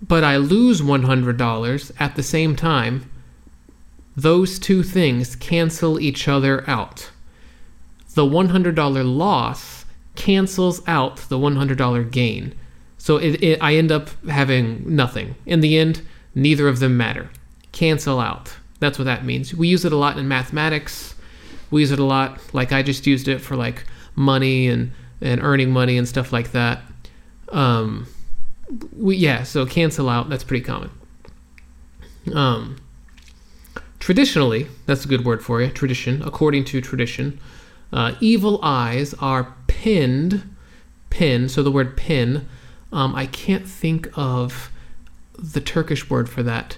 but 0.00 0.24
I 0.24 0.36
lose 0.36 0.82
one 0.82 1.02
hundred 1.02 1.36
dollars 1.36 1.92
at 1.98 2.16
the 2.16 2.22
same 2.22 2.56
time, 2.56 3.10
those 4.16 4.58
two 4.58 4.82
things 4.82 5.36
cancel 5.36 6.00
each 6.00 6.28
other 6.28 6.68
out. 6.68 7.10
The 8.14 8.24
$100 8.24 9.16
loss 9.16 9.84
cancels 10.16 10.86
out 10.86 11.18
the 11.28 11.38
$100 11.38 12.10
gain. 12.10 12.54
So 12.98 13.16
it, 13.16 13.42
it, 13.42 13.58
I 13.62 13.76
end 13.76 13.92
up 13.92 14.10
having 14.26 14.94
nothing. 14.94 15.36
In 15.46 15.60
the 15.60 15.78
end, 15.78 16.02
neither 16.34 16.68
of 16.68 16.78
them 16.78 16.96
matter. 16.96 17.30
Cancel 17.72 18.20
out. 18.20 18.56
That's 18.78 18.98
what 18.98 19.04
that 19.04 19.24
means. 19.24 19.54
We 19.54 19.68
use 19.68 19.84
it 19.84 19.92
a 19.92 19.96
lot 19.96 20.18
in 20.18 20.26
mathematics. 20.26 21.14
We 21.70 21.82
use 21.82 21.90
it 21.90 21.98
a 21.98 22.04
lot, 22.04 22.40
like 22.52 22.72
I 22.72 22.82
just 22.82 23.06
used 23.06 23.28
it 23.28 23.40
for 23.40 23.56
like 23.56 23.84
money 24.16 24.68
and, 24.68 24.92
and 25.20 25.40
earning 25.42 25.70
money 25.70 25.96
and 25.96 26.08
stuff 26.08 26.32
like 26.32 26.52
that. 26.52 26.82
Um, 27.50 28.06
we, 28.96 29.16
yeah, 29.16 29.42
so 29.42 29.66
cancel 29.66 30.08
out, 30.08 30.28
that's 30.28 30.44
pretty 30.44 30.64
common. 30.64 30.90
Um, 32.34 32.76
traditionally, 33.98 34.66
that's 34.86 35.04
a 35.04 35.08
good 35.08 35.24
word 35.24 35.44
for 35.44 35.60
you, 35.60 35.70
tradition, 35.70 36.22
according 36.22 36.64
to 36.66 36.80
tradition, 36.80 37.40
uh, 37.92 38.14
evil 38.20 38.60
eyes 38.62 39.14
are 39.14 39.54
pinned, 39.66 40.54
pin, 41.10 41.48
so 41.48 41.62
the 41.62 41.72
word 41.72 41.96
pin, 41.96 42.48
um, 42.92 43.14
I 43.14 43.26
can't 43.26 43.66
think 43.66 44.08
of 44.16 44.70
the 45.42 45.60
Turkish 45.60 46.08
word 46.10 46.28
for 46.28 46.42
that. 46.42 46.76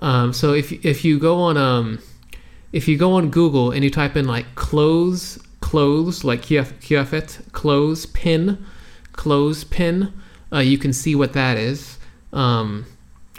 Um, 0.00 0.32
so 0.32 0.52
if, 0.52 0.72
if 0.84 1.04
you 1.04 1.18
go 1.18 1.38
on 1.38 1.56
um, 1.56 1.98
if 2.72 2.86
you 2.86 2.98
go 2.98 3.12
on 3.12 3.30
Google 3.30 3.70
and 3.70 3.82
you 3.82 3.90
type 3.90 4.16
in 4.16 4.26
like 4.26 4.54
clothes, 4.54 5.38
clothes 5.60 6.24
like 6.24 6.42
kıyafet, 6.42 7.52
clothes 7.52 8.06
pin, 8.06 8.64
clothes 9.12 9.64
pin, 9.64 10.12
uh, 10.52 10.58
you 10.58 10.78
can 10.78 10.92
see 10.92 11.14
what 11.14 11.32
that 11.32 11.56
is. 11.56 11.98
Um, 12.32 12.86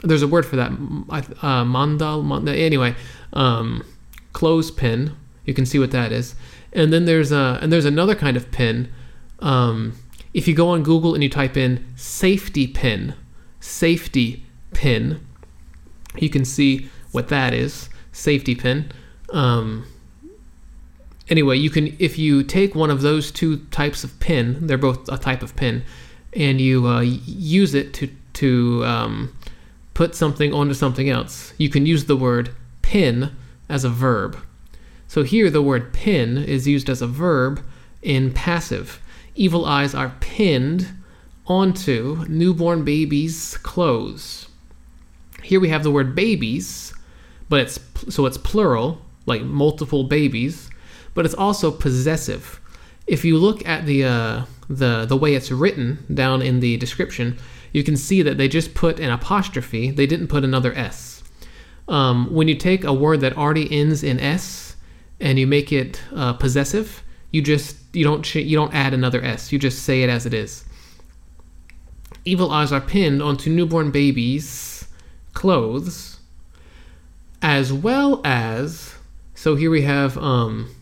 there's 0.04 0.22
a 0.22 0.28
word 0.28 0.46
for 0.46 0.56
that, 0.56 0.72
uh, 0.72 1.64
mandal. 1.64 2.24
mandal 2.24 2.58
anyway, 2.58 2.96
um, 3.34 3.86
clothespin. 4.34 5.16
You 5.46 5.54
can 5.54 5.66
see 5.66 5.80
what 5.80 5.92
that 5.92 6.12
is. 6.12 6.36
And 6.74 6.94
then 6.94 7.06
there's 7.06 7.32
a 7.32 7.60
and 7.62 7.72
there's 7.72 7.86
another 7.86 8.16
kind 8.16 8.38
of 8.38 8.52
pin. 8.52 8.92
Um, 9.40 9.94
if 10.34 10.48
you 10.48 10.54
go 10.54 10.70
on 10.70 10.84
Google 10.84 11.14
and 11.16 11.24
you 11.24 11.30
type 11.30 11.58
in 11.58 11.86
safety 11.96 12.68
pin, 12.68 13.16
safety 13.60 14.46
pin, 14.74 15.26
you 16.18 16.30
can 16.30 16.46
see 16.46 16.90
what 17.12 17.28
that 17.30 17.54
is. 17.54 17.90
Safety 18.12 18.56
pin. 18.56 18.92
Um, 19.32 19.86
anyway, 21.30 21.58
you 21.58 21.70
can 21.70 21.96
if 22.00 22.18
you 22.18 22.44
take 22.44 22.76
one 22.76 22.90
of 22.90 23.02
those 23.02 23.32
two 23.32 23.58
types 23.68 24.04
of 24.04 24.20
pin, 24.20 24.68
they're 24.68 24.78
both 24.78 25.08
a 25.10 25.18
type 25.18 25.44
of 25.44 25.56
pin, 25.56 25.84
and 26.34 26.60
you 26.60 26.88
uh, 26.88 27.02
use 27.02 27.74
it 27.74 27.94
to 27.96 28.10
to 28.34 28.84
um, 28.86 29.36
put 29.94 30.16
something 30.16 30.54
onto 30.54 30.74
something 30.74 31.10
else. 31.10 31.54
You 31.58 31.70
can 31.70 31.86
use 31.86 32.06
the 32.06 32.18
word 32.18 32.52
pin 32.82 33.32
as 33.68 33.84
a 33.84 33.90
verb. 33.90 34.38
So 35.08 35.24
here 35.24 35.50
the 35.50 35.62
word 35.62 35.94
pin 35.94 36.38
is 36.38 36.68
used 36.68 36.90
as 36.90 37.02
a 37.02 37.08
verb 37.08 37.64
in 38.02 38.32
passive. 38.32 39.02
Evil 39.36 39.66
eyes 39.66 39.96
are 39.96 40.16
pinned 40.20 40.90
onto 41.48 42.26
newborn 42.28 42.84
babies' 42.84 43.58
clothes. 43.58 44.49
Here 45.43 45.60
we 45.60 45.69
have 45.69 45.84
the 45.84 45.91
word 45.91 46.15
babies, 46.15 46.93
but 47.50 47.62
it's 47.62 47.79
so 48.10 48.25
it's 48.25 48.38
plural, 48.38 49.01
like 49.25 49.41
multiple 49.41 50.03
babies, 50.03 50.69
but 51.13 51.25
it's 51.25 51.36
also 51.36 51.72
possessive. 51.72 52.60
If 53.08 53.25
you 53.25 53.38
look 53.38 53.67
at 53.67 53.86
the 53.86 54.03
uh, 54.03 54.46
the 54.69 55.05
the 55.05 55.17
way 55.17 55.36
it's 55.36 55.51
written 55.51 56.05
down 56.13 56.41
in 56.41 56.60
the 56.60 56.77
description, 56.77 57.38
you 57.74 57.84
can 57.84 57.98
see 57.98 58.22
that 58.22 58.38
they 58.38 58.48
just 58.48 58.74
put 58.74 59.00
an 59.00 59.12
apostrophe. 59.12 59.91
They 59.91 60.05
didn't 60.05 60.27
put 60.27 60.43
another 60.43 60.74
s. 60.74 61.24
Um, 61.88 62.31
when 62.31 62.48
you 62.48 62.55
take 62.55 62.84
a 62.84 62.93
word 62.93 63.22
that 63.22 63.36
already 63.36 63.72
ends 63.72 64.03
in 64.03 64.19
s 64.19 64.75
and 65.19 65.39
you 65.39 65.48
make 65.48 65.72
it 65.72 66.01
uh, 66.15 66.34
possessive, 66.34 67.03
you 67.31 67.41
just 67.41 67.77
you 67.93 68.03
don't 68.03 68.36
you 68.36 68.55
don't 68.55 68.74
add 68.74 68.93
another 68.93 69.24
s. 69.24 69.51
You 69.51 69.60
just 69.60 69.84
say 69.84 70.03
it 70.03 70.10
as 70.10 70.25
it 70.25 70.34
is. 70.34 70.65
Evil 72.25 72.51
eyes 72.51 72.72
are 72.72 72.81
pinned 72.81 73.24
onto 73.24 73.50
newborn 73.50 73.91
babies' 73.91 74.46
clothes, 75.34 76.20
as 77.42 77.72
well 77.72 78.22
as. 78.24 78.96
So 79.36 79.56
here 79.56 79.72
we 79.72 79.84
have 79.84 80.18
um, 80.18 80.74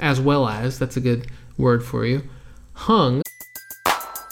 as 0.00 0.20
well 0.20 0.48
as. 0.48 0.78
That's 0.78 0.96
a 0.96 1.00
good 1.00 1.28
word 1.56 1.84
for 1.84 2.04
you. 2.04 2.22
Hung. 2.74 3.22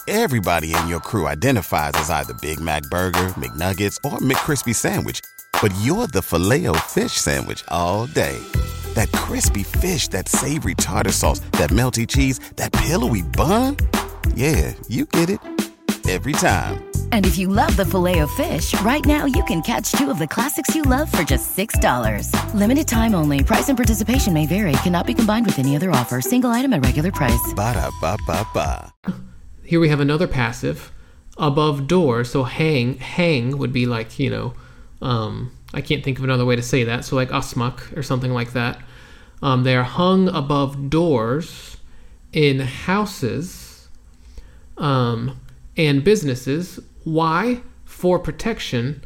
Everybody 0.08 0.74
in 0.74 0.88
your 0.88 1.00
crew 1.00 1.26
identifies 1.26 1.92
as 1.94 2.10
either 2.10 2.34
Big 2.34 2.58
Mac 2.58 2.82
Burger, 2.84 3.28
McNuggets, 3.36 3.96
or 4.04 4.18
McCrispy 4.18 4.74
Sandwich 4.74 5.20
but 5.60 5.74
you're 5.82 6.06
the 6.06 6.22
filet 6.22 6.66
fish 6.88 7.12
sandwich 7.12 7.64
all 7.68 8.06
day. 8.06 8.38
That 8.94 9.12
crispy 9.12 9.62
fish, 9.62 10.08
that 10.08 10.28
savory 10.28 10.74
tartar 10.74 11.12
sauce, 11.12 11.40
that 11.52 11.70
melty 11.70 12.08
cheese, 12.08 12.40
that 12.56 12.72
pillowy 12.72 13.22
bun. 13.22 13.76
Yeah, 14.34 14.74
you 14.88 15.04
get 15.04 15.30
it 15.30 15.59
every 16.10 16.32
time. 16.32 16.90
And 17.12 17.24
if 17.24 17.38
you 17.38 17.46
love 17.46 17.76
the 17.76 17.84
filet 17.84 18.18
of 18.18 18.30
fish, 18.32 18.78
right 18.80 19.04
now 19.04 19.26
you 19.26 19.44
can 19.44 19.62
catch 19.62 19.92
two 19.92 20.10
of 20.10 20.18
the 20.18 20.26
classics 20.26 20.74
you 20.74 20.82
love 20.82 21.10
for 21.10 21.22
just 21.22 21.56
$6. 21.56 22.54
Limited 22.54 22.88
time 22.88 23.14
only. 23.14 23.44
Price 23.44 23.68
and 23.68 23.78
participation 23.78 24.32
may 24.32 24.46
vary. 24.46 24.72
Cannot 24.82 25.06
be 25.06 25.14
combined 25.14 25.46
with 25.46 25.58
any 25.58 25.76
other 25.76 25.90
offer. 25.90 26.20
Single 26.20 26.50
item 26.50 26.72
at 26.72 26.84
regular 26.84 27.12
price. 27.12 27.54
Ba 27.54 27.74
da 27.74 27.90
ba 28.00 28.16
ba 28.26 28.44
ba. 28.52 28.92
Here 29.62 29.78
we 29.78 29.88
have 29.88 30.00
another 30.00 30.26
passive 30.26 30.90
above 31.38 31.86
door. 31.86 32.24
So 32.24 32.42
hang, 32.42 32.98
hang 32.98 33.58
would 33.58 33.72
be 33.72 33.86
like, 33.86 34.18
you 34.18 34.30
know, 34.30 34.54
um, 35.00 35.52
I 35.72 35.80
can't 35.80 36.02
think 36.02 36.18
of 36.18 36.24
another 36.24 36.44
way 36.44 36.56
to 36.56 36.62
say 36.62 36.84
that. 36.84 37.04
So, 37.04 37.16
like 37.16 37.30
asmak 37.30 37.96
or 37.96 38.02
something 38.02 38.32
like 38.32 38.52
that. 38.52 38.80
Um, 39.42 39.62
they 39.62 39.76
are 39.76 39.84
hung 39.84 40.28
above 40.28 40.90
doors 40.90 41.78
in 42.32 42.60
houses 42.60 43.88
um, 44.76 45.39
and 45.80 46.04
businesses. 46.04 46.78
Why? 47.04 47.62
For 47.86 48.18
protection 48.18 49.02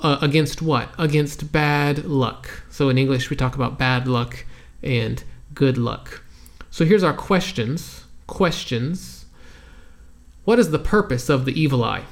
uh, 0.00 0.18
against 0.20 0.60
what? 0.60 0.90
Against 0.98 1.50
bad 1.50 2.04
luck. 2.04 2.62
So, 2.70 2.90
in 2.90 2.98
English, 2.98 3.30
we 3.30 3.36
talk 3.36 3.54
about 3.54 3.78
bad 3.78 4.06
luck 4.06 4.44
and 4.82 5.24
good 5.54 5.78
luck. 5.78 6.22
So, 6.70 6.84
here's 6.84 7.02
our 7.02 7.14
questions. 7.14 8.04
Questions. 8.26 9.24
What 10.44 10.58
is 10.58 10.70
the 10.70 10.78
purpose 10.78 11.30
of 11.30 11.46
the 11.46 11.58
evil 11.58 11.82
eye? 11.82 12.04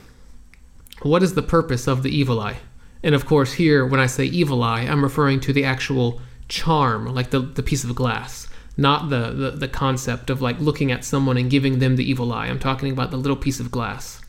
What 1.02 1.22
is 1.22 1.34
the 1.34 1.42
purpose 1.42 1.86
of 1.86 2.02
the 2.02 2.10
evil 2.10 2.40
eye? 2.40 2.56
And 3.02 3.14
of 3.14 3.26
course, 3.26 3.52
here, 3.52 3.84
when 3.84 4.00
I 4.00 4.06
say 4.06 4.24
evil 4.24 4.62
eye, 4.62 4.80
I'm 4.80 5.02
referring 5.02 5.40
to 5.40 5.52
the 5.52 5.64
actual 5.64 6.22
charm, 6.48 7.04
like 7.14 7.28
the, 7.28 7.40
the 7.40 7.62
piece 7.62 7.84
of 7.84 7.94
glass, 7.94 8.48
not 8.76 9.08
the, 9.08 9.30
the, 9.30 9.50
the 9.52 9.68
concept 9.68 10.30
of 10.30 10.42
like 10.42 10.60
looking 10.60 10.92
at 10.92 11.04
someone 11.04 11.36
and 11.36 11.50
giving 11.50 11.78
them 11.78 11.96
the 11.96 12.08
evil 12.08 12.32
eye. 12.32 12.46
I'm 12.46 12.58
talking 12.58 12.92
about 12.92 13.10
the 13.10 13.16
little 13.16 13.36
piece 13.36 13.60
of 13.60 13.70
glass. 13.70 14.20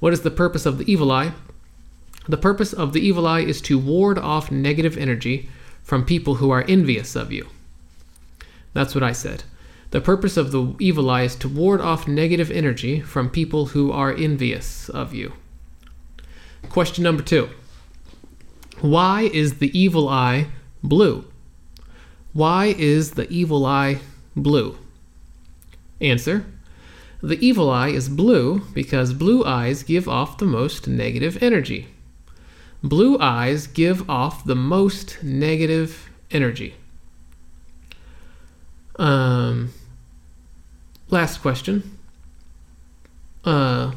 What 0.00 0.12
is 0.12 0.22
the 0.22 0.30
purpose 0.30 0.66
of 0.66 0.78
the 0.78 0.90
evil 0.90 1.12
eye? 1.12 1.32
The 2.26 2.38
purpose 2.38 2.72
of 2.72 2.92
the 2.92 3.06
evil 3.06 3.26
eye 3.26 3.40
is 3.40 3.60
to 3.62 3.78
ward 3.78 4.18
off 4.18 4.50
negative 4.50 4.96
energy 4.96 5.50
from 5.82 6.04
people 6.04 6.36
who 6.36 6.50
are 6.50 6.64
envious 6.66 7.14
of 7.14 7.30
you. 7.30 7.48
That's 8.72 8.94
what 8.94 9.04
I 9.04 9.12
said. 9.12 9.44
The 9.90 10.00
purpose 10.00 10.36
of 10.36 10.50
the 10.50 10.74
evil 10.80 11.08
eye 11.10 11.22
is 11.22 11.36
to 11.36 11.48
ward 11.48 11.80
off 11.80 12.08
negative 12.08 12.50
energy 12.50 13.00
from 13.00 13.30
people 13.30 13.66
who 13.66 13.92
are 13.92 14.12
envious 14.12 14.88
of 14.88 15.14
you. 15.14 15.34
Question 16.68 17.04
number 17.04 17.22
two. 17.22 17.50
Why 18.80 19.30
is 19.32 19.58
the 19.58 19.78
evil 19.78 20.08
eye 20.08 20.48
blue? 20.82 21.26
Why 22.34 22.74
is 22.76 23.12
the 23.12 23.28
evil 23.30 23.64
eye 23.64 24.00
blue? 24.36 24.76
Answer. 26.00 26.44
The 27.22 27.38
evil 27.38 27.70
eye 27.70 27.88
is 27.88 28.08
blue 28.08 28.62
because 28.74 29.14
blue 29.14 29.44
eyes 29.44 29.84
give 29.84 30.08
off 30.08 30.36
the 30.36 30.44
most 30.44 30.86
negative 30.88 31.42
energy. 31.42 31.86
Blue 32.82 33.18
eyes 33.18 33.66
give 33.68 34.10
off 34.10 34.44
the 34.44 34.56
most 34.56 35.22
negative 35.22 36.10
energy. 36.30 36.74
Um, 38.96 39.72
last 41.08 41.38
question. 41.40 41.98
Uh, 43.44 43.92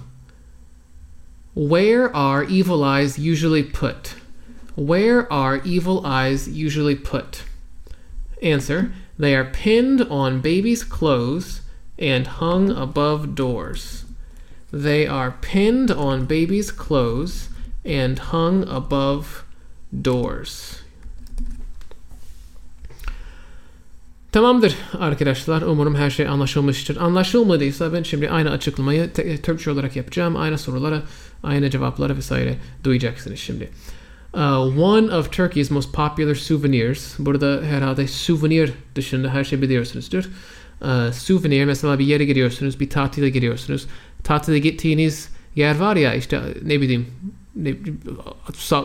where 1.55 2.15
are 2.15 2.43
evil 2.43 2.83
eyes 2.83 3.17
usually 3.17 3.63
put? 3.63 4.15
Where 4.75 5.31
are 5.33 5.57
evil 5.65 6.05
eyes 6.05 6.47
usually 6.47 6.95
put? 6.95 7.43
Answer 8.43 8.91
They 9.19 9.35
are 9.35 9.51
pinned 9.51 10.01
on 10.09 10.43
babies' 10.43 10.83
clothes 10.83 11.61
and 11.99 12.27
hung 12.27 12.69
above 12.69 13.35
doors. 13.35 14.05
They 14.71 15.07
are 15.07 15.33
pinned 15.41 15.91
on 15.91 16.27
babies' 16.27 16.71
clothes 16.71 17.49
and 17.85 18.19
hung 18.19 18.63
above 18.69 19.43
doors. 19.91 20.87
Tamamdır 24.31 24.75
arkadaşlar. 24.99 25.61
Umarım 25.61 25.95
her 25.95 26.09
şey 26.09 26.27
anlaşılmıştır. 26.27 26.97
Anlaşılmadıysa 26.97 27.93
ben 27.93 28.03
şimdi 28.03 28.29
aynı 28.29 28.51
açıklamayı 28.51 29.13
Türkçe 29.43 29.71
olarak 29.71 29.95
yapacağım. 29.95 30.35
Aynı 30.37 30.57
sorulara, 30.57 31.03
aynı 31.43 31.69
cevaplara 31.69 32.17
vesaire 32.17 32.55
duyacaksınız 32.83 33.39
şimdi. 33.39 33.69
Uh, 34.33 34.77
one 34.77 35.15
of 35.15 35.31
Turkey's 35.31 35.71
most 35.71 35.93
popular 35.93 36.35
souvenirs. 36.35 37.15
Burada 37.19 37.61
herhalde 37.63 38.07
souvenir 38.07 38.71
dışında 38.95 39.33
her 39.33 39.43
şey 39.43 39.61
biliyorsunuzdur. 39.61 40.29
Uh, 40.81 41.11
souvenir 41.13 41.65
mesela 41.65 41.99
bir 41.99 42.05
yere 42.05 42.25
gidiyorsunuz, 42.25 42.79
bir 42.79 42.89
tatile 42.89 43.29
gidiyorsunuz. 43.29 43.85
Tatile 44.23 44.59
gittiğiniz 44.59 45.29
yer 45.55 45.75
var 45.79 45.95
ya 45.95 46.13
işte 46.13 46.41
ne 46.65 46.81
bileyim 46.81 47.05
ne, 47.55 47.75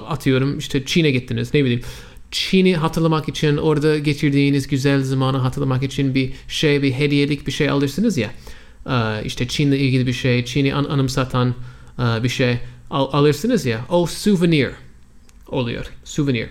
atıyorum 0.09 0.59
işte 0.59 0.85
Çin'e 0.85 1.11
gittiniz 1.11 1.55
ne 1.55 1.65
bileyim. 1.65 1.83
Çin'i 2.31 2.77
hatırlamak 2.77 3.29
için 3.29 3.57
orada 3.57 3.99
geçirdiğiniz 3.99 4.69
güzel 4.69 5.03
zamanı 5.03 5.39
hatırlamak 5.39 5.83
için 5.83 6.15
bir 6.15 6.33
şey 6.49 6.83
bir 6.83 6.93
hediyelik 6.93 7.47
bir 7.47 7.53
şey 7.53 7.71
alırsınız 7.71 8.19
ya. 8.19 8.31
Uh, 8.87 9.27
işte 9.27 9.49
Çin'le 9.49 9.73
ilgili 9.73 10.07
bir 10.07 10.13
şey, 10.13 10.45
Çin'i 10.45 10.75
an- 10.75 10.85
anımsatan 10.85 11.55
uh, 11.99 12.23
bir 12.23 12.29
şey 12.29 12.59
al- 12.91 13.09
alırsınız 13.13 13.67
ya. 13.67 13.81
O 13.89 14.07
souvenir 14.07 14.71
oluyor. 15.53 15.87
Souvenir. 16.05 16.49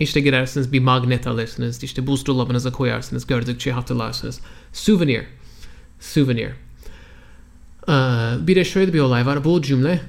İşte 0.00 0.20
gidersiniz 0.20 0.72
bir 0.72 0.80
magnet 0.80 1.26
alırsınız. 1.26 1.82
işte 1.82 2.06
buzdolabınıza 2.06 2.72
koyarsınız. 2.72 3.26
Gördükçe 3.26 3.72
hatırlarsınız. 3.72 4.40
Souvenir. 4.72 5.22
Souvenir. 6.00 6.50
Ee, 7.88 7.92
bir 8.46 8.56
de 8.56 8.64
şöyle 8.64 8.92
bir 8.92 9.00
olay 9.00 9.26
var. 9.26 9.44
Bu 9.44 9.62
cümle 9.62 10.00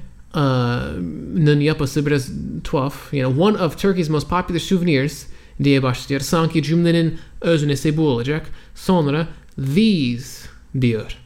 nın 1.36 1.60
yapısı 1.60 2.06
biraz 2.06 2.30
tuhaf. 2.64 3.10
Know, 3.10 3.42
one 3.42 3.58
of 3.58 3.78
Turkey's 3.78 4.08
most 4.08 4.30
popular 4.30 4.60
souvenirs 4.60 5.26
diye 5.64 5.82
başlıyor. 5.82 6.20
Sanki 6.20 6.62
cümlenin 6.62 7.18
öznesi 7.40 7.96
bu 7.96 8.08
olacak. 8.08 8.46
Sonra 8.74 9.28
these 9.56 10.48
diyor. 10.80 11.16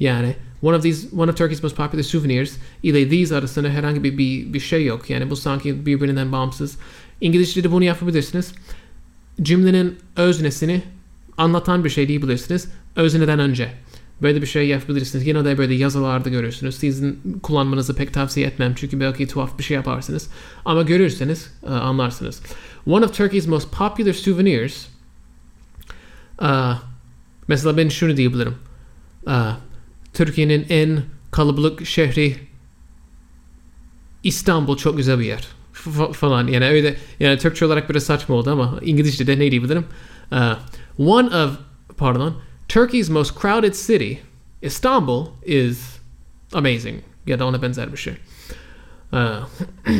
Yani 0.00 0.36
one 0.62 0.76
of 0.76 0.82
these 0.82 1.16
one 1.16 1.30
of 1.30 1.36
Turkey's 1.36 1.62
most 1.62 1.76
popular 1.76 2.02
souvenirs 2.02 2.56
ile 2.82 3.08
these 3.08 3.36
arasında 3.36 3.68
herhangi 3.68 4.04
bir, 4.04 4.18
bir, 4.18 4.52
bir 4.52 4.60
şey 4.60 4.86
yok. 4.86 5.10
Yani 5.10 5.30
bu 5.30 5.36
sanki 5.36 5.86
birbirinden 5.86 6.32
bağımsız. 6.32 6.76
İngilizce'de 7.20 7.72
bunu 7.72 7.84
yapabilirsiniz. 7.84 8.52
Cümlenin 9.42 9.96
öznesini 10.16 10.82
anlatan 11.38 11.84
bir 11.84 11.90
şey 11.90 12.08
diyebilirsiniz. 12.08 12.68
Özneden 12.96 13.38
önce. 13.38 13.72
Böyle 14.22 14.42
bir 14.42 14.46
şey 14.46 14.68
yapabilirsiniz. 14.68 15.26
Yine 15.26 15.44
de 15.44 15.58
böyle 15.58 15.74
yazılarda 15.74 16.28
görürsünüz. 16.28 16.74
Sizin 16.74 17.18
kullanmanızı 17.42 17.94
pek 17.94 18.14
tavsiye 18.14 18.46
etmem. 18.46 18.74
Çünkü 18.76 19.00
belki 19.00 19.26
tuhaf 19.26 19.58
bir 19.58 19.64
şey 19.64 19.74
yaparsınız. 19.74 20.30
Ama 20.64 20.82
görürseniz 20.82 21.50
e, 21.66 21.70
anlarsınız. 21.70 22.42
One 22.86 23.04
of 23.04 23.14
Turkey's 23.14 23.46
most 23.46 23.72
popular 23.72 24.12
souvenirs 24.12 24.86
e, 26.42 26.50
mesela 27.48 27.76
ben 27.76 27.88
şunu 27.88 28.16
diyebilirim. 28.16 28.54
E, 29.28 29.34
Türkiye'nin 30.18 30.66
en 30.68 31.02
kalabalık 31.30 31.86
şehri 31.86 32.36
İstanbul 34.22 34.76
çok 34.76 34.96
güzel 34.96 35.18
bir 35.18 35.24
yer 35.24 35.48
F- 35.72 36.12
falan 36.12 36.46
yani 36.46 36.66
öyle 36.66 36.96
yani 37.20 37.38
Türkçe 37.38 37.66
olarak 37.66 37.90
biraz 37.90 38.02
saçma 38.02 38.34
oldu 38.34 38.50
ama 38.50 38.78
İngilizce'de 38.82 39.38
ne 39.38 39.50
diyebilirim? 39.50 39.84
Uh, 40.32 40.58
one 40.98 41.36
of 41.36 41.58
pardon 41.96 42.36
Turkey's 42.68 43.08
most 43.08 43.40
crowded 43.40 43.74
city 43.74 44.12
Istanbul 44.62 45.26
is 45.46 45.98
amazing 46.52 47.00
ya 47.26 47.38
da 47.38 47.46
ona 47.46 47.62
benzer 47.62 47.92
bir 47.92 47.98
şey. 47.98 48.14
Uh, 49.12 49.48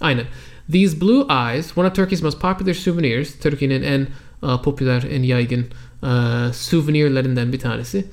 aynen. 0.00 0.26
These 0.72 1.00
blue 1.00 1.26
eyes, 1.30 1.78
one 1.78 1.88
of 1.88 1.94
Turkey's 1.94 2.22
most 2.22 2.40
popular 2.40 2.74
souvenirs, 2.74 3.40
Türkiye'nin 3.40 3.82
en 3.82 4.06
uh, 4.42 4.62
popüler, 4.62 5.02
en 5.10 5.22
yaygın 5.22 5.66
uh, 6.02 6.52
souvenirlerinden 6.52 7.52
bir 7.52 7.58
tanesi. 7.58 8.04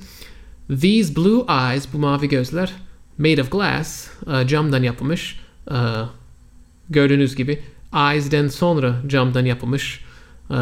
These 0.70 1.16
blue 1.16 1.44
eyes, 1.48 1.92
bu 1.92 1.98
mavi 1.98 2.28
gözler, 2.28 2.72
made 3.18 3.42
of 3.42 3.50
glass, 3.50 4.08
uh, 4.26 4.46
camdan 4.46 4.82
yapılmış. 4.82 5.40
Uh, 5.70 6.08
gördüğünüz 6.90 7.36
gibi 7.36 7.62
eyes'den 7.94 8.48
sonra 8.48 9.02
camdan 9.06 9.44
yapılmış 9.44 10.04
uh, 10.50 10.54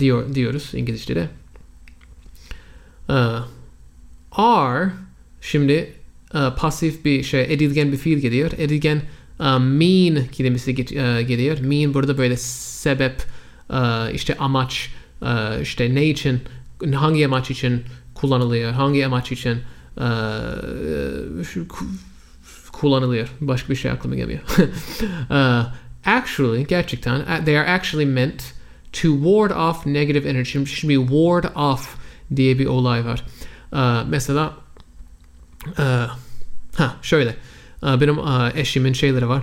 diyor 0.00 0.34
diyoruz 0.34 0.70
İngilizce'de. 0.74 1.28
Are 4.32 4.92
şimdi 5.40 5.92
pasif 6.56 7.04
bir 7.04 7.22
şey, 7.22 7.42
edilgen 7.42 7.92
bir 7.92 7.96
fiil 7.96 8.18
geliyor. 8.18 8.50
Edilgen 8.58 9.02
mean 9.60 10.26
kelimesi 10.32 10.74
geliyor. 11.26 11.58
Mean 11.58 11.94
burada 11.94 12.18
böyle 12.18 12.36
sebep, 12.36 13.22
işte 14.12 14.36
amaç, 14.38 14.90
işte 15.62 15.94
ne 15.94 16.06
için, 16.06 16.40
hangi 16.94 17.26
amaç 17.26 17.50
için 17.50 17.82
kullanılıyor, 18.16 18.72
hangi 18.72 19.06
amaç 19.06 19.32
için 19.32 19.58
kullanılıyor. 22.80 23.28
Başka 23.40 23.68
bir 23.68 23.76
şey 23.76 23.90
aklıma 23.90 24.14
gelmiyor. 24.14 24.40
uh, 25.30 25.66
actually, 26.04 26.66
gerçekten, 26.66 27.20
uh, 27.20 27.44
they 27.44 27.58
are 27.58 27.70
actually 27.70 28.06
meant 28.06 28.42
to 28.92 29.08
ward 29.08 29.50
off 29.50 29.86
negative 29.86 30.28
energy. 30.28 30.50
Şimdi, 30.50 30.70
şimdi 30.70 30.94
ward 30.94 31.44
off 31.54 31.96
diye 32.36 32.58
bir 32.58 32.66
olay 32.66 33.04
var. 33.04 33.24
Uh, 33.72 34.08
mesela 34.08 34.54
uh, 35.66 36.16
ha 36.76 36.96
şöyle 37.02 37.36
benim 37.82 38.18
eşimin 38.54 38.92
şeyleri 38.92 39.28
var 39.28 39.42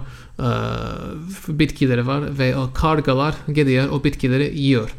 bitkileri 1.47 2.07
var 2.07 2.39
ve 2.39 2.57
o 2.57 2.73
kargalar 2.73 3.35
geliyor 3.51 3.89
o 3.89 4.03
bitkileri 4.03 4.59
yiyor 4.59 4.95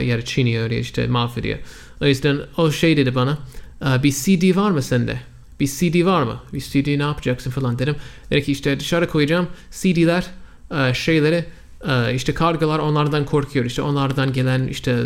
ya 0.00 0.18
da 0.18 0.24
çiğniyor 0.24 0.70
işte 0.70 1.06
mahvediyor 1.06 1.58
o 2.02 2.06
yüzden 2.06 2.40
o 2.56 2.70
şey 2.70 2.96
dedi 2.96 3.14
bana 3.14 3.38
uh, 3.80 4.02
bir 4.02 4.12
CD 4.12 4.56
var 4.56 4.70
mı 4.70 4.82
sende? 4.82 5.20
Bir 5.60 5.66
CD 5.66 6.04
var 6.04 6.22
mı? 6.22 6.40
Bir 6.52 6.60
CD 6.60 6.98
ne 6.98 7.02
yapacaksın 7.02 7.50
falan 7.50 7.78
dedim. 7.78 7.96
Dedi 8.30 8.42
ki 8.42 8.52
işte 8.52 8.80
dışarı 8.80 9.08
koyacağım 9.08 9.46
CD'ler 9.70 10.26
uh, 10.70 10.94
şeyleri 10.94 11.44
uh, 11.84 12.14
işte 12.14 12.34
kargalar 12.34 12.78
onlardan 12.78 13.24
korkuyor. 13.24 13.64
İşte 13.64 13.82
onlardan 13.82 14.32
gelen 14.32 14.66
işte 14.66 14.98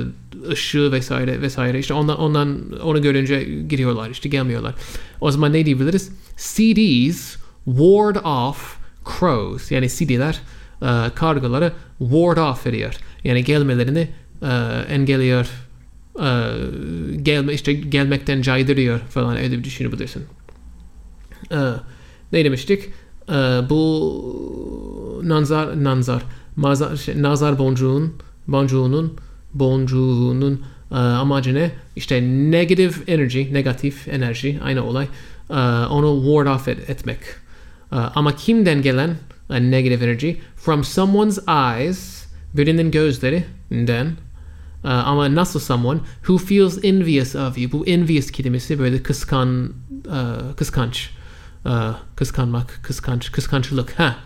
ışığı 0.50 0.92
vesaire 0.92 1.40
vesaire. 1.40 1.78
İşte 1.78 1.94
ondan, 1.94 2.18
ondan 2.18 2.72
onu 2.82 3.02
görünce 3.02 3.44
gidiyorlar 3.44 4.10
işte 4.10 4.28
gelmiyorlar. 4.28 4.74
O 5.20 5.30
zaman 5.30 5.52
ne 5.52 5.66
diyebiliriz? 5.66 6.10
CDs 6.36 7.36
ward 7.64 8.16
off 8.24 8.76
crows. 9.18 9.70
Yani 9.70 9.88
CD'ler 9.88 10.40
uh, 10.82 11.14
kargaları 11.14 11.72
ward 11.98 12.36
off 12.36 12.66
ediyor. 12.66 12.94
Yani 13.24 13.44
gelmelerini 13.44 14.08
engelliyor 14.88 15.46
gelme 17.22 17.52
işte 17.52 17.72
gelmekten 17.72 18.42
caydırıyor 18.42 18.98
falan 18.98 19.36
öyle 19.36 19.58
bir 19.58 19.64
düşünebilirsin. 19.64 20.22
Uh, 21.50 21.56
ne 22.32 22.44
demiştik? 22.44 22.88
Uh, 23.28 23.70
bu 23.70 25.22
nazar 25.24 25.84
nazar 25.84 26.22
mazar, 26.56 26.96
şey, 26.96 27.22
nazar 27.22 27.58
boncuğun 27.58 28.14
boncuğunun 28.48 29.16
boncuğunun 29.54 30.62
uh, 30.90 30.96
amacı 30.96 31.54
ne? 31.54 31.70
İşte 31.96 32.22
negative 32.22 32.94
energy, 33.06 33.42
negatif 33.52 34.08
enerji 34.08 34.58
aynı 34.62 34.84
olay. 34.84 35.06
Onu 35.90 36.22
ward 36.24 36.46
off 36.46 36.68
et, 36.68 36.90
etmek. 36.90 37.18
Ama 37.90 38.36
kimden 38.36 38.82
gelen 38.82 39.10
uh, 39.50 39.58
negative 39.58 40.04
energy? 40.04 40.30
From 40.56 40.84
someone's 40.84 41.38
eyes, 41.48 42.26
birinin 42.54 42.90
gözlerinden 42.90 44.06
ama 44.90 45.34
nasıl 45.34 45.60
someone 45.60 46.00
who 46.18 46.38
feels 46.38 46.84
envious 46.84 47.34
of 47.34 47.58
you. 47.58 47.72
Bu 47.72 47.86
envious 47.86 48.30
kelimesi 48.30 48.78
böyle 48.78 49.02
kıskan, 49.02 49.72
uh, 50.06 50.56
kıskanç. 50.56 51.10
Aa, 51.66 51.92
kıskanmak, 52.16 52.80
kıskanç, 52.82 53.32
kıskançlık. 53.32 53.98
Ha. 53.98 54.16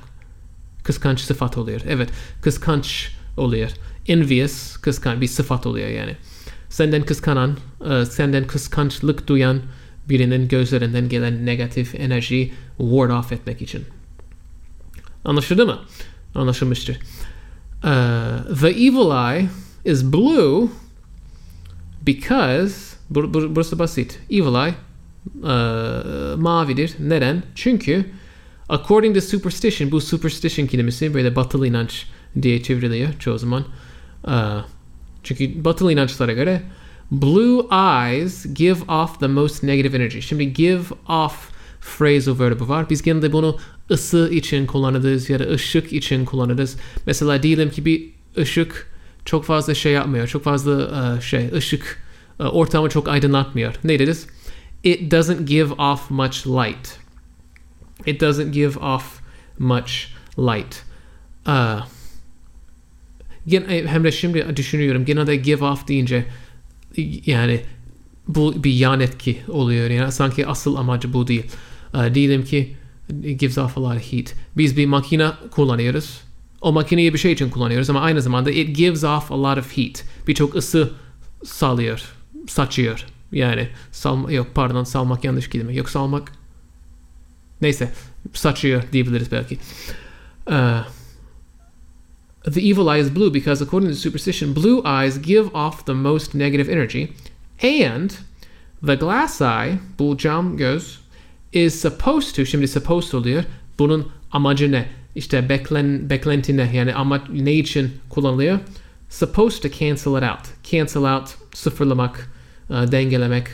Kıskanç 0.85 1.20
sıfat 1.20 1.59
oluyor. 1.59 1.81
Evet. 1.88 2.11
Kıskanç 2.42 3.11
oluyor. 3.37 3.70
Envious, 4.09 4.77
kıskan 4.77 5.20
bir 5.20 5.27
sıfat 5.27 5.66
oluyor 5.66 5.88
yani. 5.88 6.16
Senden 6.68 7.03
kıskanan, 7.03 7.57
e, 7.90 8.05
senden 8.05 8.46
kıskançlık 8.46 9.29
duyan 9.29 9.61
birinin 10.09 10.49
gözlerinden 10.49 11.09
gelen 11.09 11.46
negatif 11.46 11.94
enerji 11.94 12.53
ward 12.79 13.11
off 13.11 13.33
etmek 13.33 13.62
için. 13.62 13.85
Anlaşıldı 15.25 15.66
mı? 15.66 15.79
Anlaşılmıştır. 16.35 16.99
Uh, 17.85 18.61
the 18.61 18.68
evil 18.68 19.35
eye 19.35 19.49
is 19.85 20.12
blue 20.12 20.69
because 22.07 22.97
bur- 23.11 23.35
bur- 23.35 23.55
burası 23.57 23.79
basit. 23.79 24.19
Evil 24.31 24.55
eye 24.66 24.75
uh, 25.43 26.37
mavidir. 26.40 26.95
Neden? 26.99 27.43
Çünkü 27.55 28.05
according 28.69 29.14
to 29.14 29.21
superstition 29.21 29.90
bu 29.90 30.01
superstition 30.01 30.66
kelimesi 30.66 31.14
böyle 31.14 31.37
batılı 31.37 31.66
inanç 31.66 32.07
diye 32.43 32.62
çevriliyor 32.62 33.09
çoğu 33.19 33.38
zaman. 33.38 33.64
Uh, 34.25 34.64
çünkü 35.23 35.64
batılı 35.64 35.93
inançlara 35.93 36.33
göre 36.33 36.62
blue 37.11 37.66
eyes 37.73 38.55
give 38.55 38.79
off 38.88 39.21
the 39.21 39.27
most 39.27 39.62
negative 39.62 39.97
energy. 39.97 40.21
Şimdi 40.21 40.53
give 40.53 40.83
off 41.09 41.51
phrasal 41.81 42.38
verbi 42.38 42.69
var. 42.69 42.90
Biz 42.90 43.03
genelde 43.03 43.33
bunu 43.33 43.59
ısı 43.90 44.29
için 44.33 44.66
kullanırız 44.66 45.31
ya 45.31 45.38
da 45.38 45.45
ışık 45.45 45.93
için 45.93 46.25
kullanırız. 46.25 46.77
Mesela 47.07 47.43
diyelim 47.43 47.71
ki 47.71 47.85
bir 47.85 48.11
ışık 48.38 48.90
çok 49.31 49.45
fazla 49.45 49.75
şey 49.75 49.93
yapmıyor. 49.93 50.29
Çok 50.29 50.45
fazla 50.45 50.73
uh, 50.73 51.21
şey 51.21 51.51
ışık 51.53 52.03
uh, 52.40 52.55
ortamı 52.55 52.88
çok 52.88 53.09
aydınlatmıyor. 53.09 53.75
Ne 53.85 53.99
deriz? 53.99 54.27
It 54.85 55.11
doesn't 55.12 55.49
give 55.49 55.73
off 55.73 56.11
much 56.11 56.47
light. 56.47 56.99
It 58.07 58.21
doesn't 58.21 58.55
give 58.55 58.79
off 58.79 59.21
much 59.59 59.93
light. 60.38 60.83
Uh, 61.47 61.87
gen, 63.47 63.62
e, 63.69 63.87
hem 63.87 64.05
de 64.05 64.12
şimdi 64.12 64.57
düşünüyorum 64.57 65.05
genelde 65.05 65.37
give 65.37 65.64
off 65.64 65.88
deyince 65.88 66.25
yani 67.27 67.61
bu 68.29 68.64
bir 68.64 68.73
yan 68.73 69.01
etki 69.01 69.40
oluyor. 69.49 69.90
Yani 69.90 70.12
sanki 70.12 70.47
asıl 70.47 70.77
amacı 70.77 71.12
bu 71.12 71.27
değil. 71.27 71.47
Uh, 71.95 72.14
diyelim 72.14 72.45
ki 72.45 72.77
it 73.25 73.40
gives 73.40 73.59
off 73.59 73.79
a 73.79 73.83
lot 73.83 73.97
of 73.97 74.12
heat. 74.12 74.35
Biz 74.57 74.77
bir 74.77 74.87
makine 74.87 75.31
kullanıyoruz. 75.51 76.21
O 76.61 76.73
makineyi 76.73 77.14
bir 77.14 77.18
şey 77.18 77.33
için 77.33 77.51
kullanıyoruz 77.51 77.90
ama 77.90 78.01
aynı 78.01 78.23
zamanda 78.23 78.51
it 78.51 78.77
gives 78.77 79.05
off 79.05 79.33
a 79.33 79.42
lot 79.42 79.59
of 79.59 79.77
heat. 79.77 80.05
Birçok 80.29 80.55
ısı 80.57 80.90
salıyor, 81.44 82.03
saçıyor. 82.49 83.07
Yani 83.33 83.68
sal 83.92 84.31
yok 84.31 84.46
pardon 84.55 84.85
salmak 84.85 85.25
yanlış 85.25 85.51
kelime. 85.51 85.75
Yok 85.75 85.90
salmak 85.90 86.33
neyse 87.61 87.92
saçıyor 88.33 88.83
diyebiliriz 88.92 89.33
belki. 89.33 89.59
Uh, 90.46 90.85
the 92.53 92.61
evil 92.61 92.87
eye 92.87 93.01
is 93.01 93.16
blue 93.16 93.35
because 93.35 93.64
according 93.64 93.92
to 93.92 93.99
superstition, 93.99 94.57
blue 94.57 94.83
eyes 94.85 95.23
give 95.23 95.49
off 95.55 95.87
the 95.87 95.92
most 95.92 96.35
negative 96.35 96.73
energy 96.73 97.07
and 97.62 98.11
the 98.87 98.94
glass 98.94 99.40
eye, 99.40 99.79
bu 99.99 100.16
cam 100.16 100.57
göz, 100.57 101.01
is 101.53 101.81
supposed 101.81 102.37
to, 102.37 102.44
şimdi 102.44 102.68
supposed 102.68 103.12
oluyor. 103.12 103.44
Bunun 103.79 104.09
amacı 104.33 104.73
ne? 104.73 105.00
İşte 105.20 105.48
beklen, 105.48 106.11
beklenti 106.11 106.56
ne? 106.56 106.70
Yani 106.74 106.94
amaç 106.94 107.22
ne 107.33 107.52
için 107.52 107.90
kullanılıyor? 108.11 108.59
Supposed 109.09 109.62
to 109.62 109.68
cancel 109.78 110.16
it 110.16 110.22
out. 110.22 110.64
Cancel 110.70 111.16
out, 111.16 111.28
sıfırlamak, 111.54 112.33
uh, 112.70 112.92
dengelemek. 112.92 113.46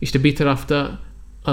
İşte 0.00 0.24
bir 0.24 0.36
tarafta 0.36 0.90
uh, 1.46 1.52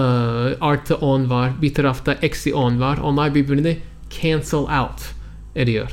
artı 0.62 0.96
10 0.96 1.30
var, 1.30 1.62
bir 1.62 1.74
tarafta 1.74 2.14
eksi 2.14 2.54
10 2.54 2.80
var. 2.80 2.98
Onlar 2.98 3.36
birbirini 3.36 3.78
cancel 4.22 4.60
out 4.60 5.02
ediyor. 5.56 5.92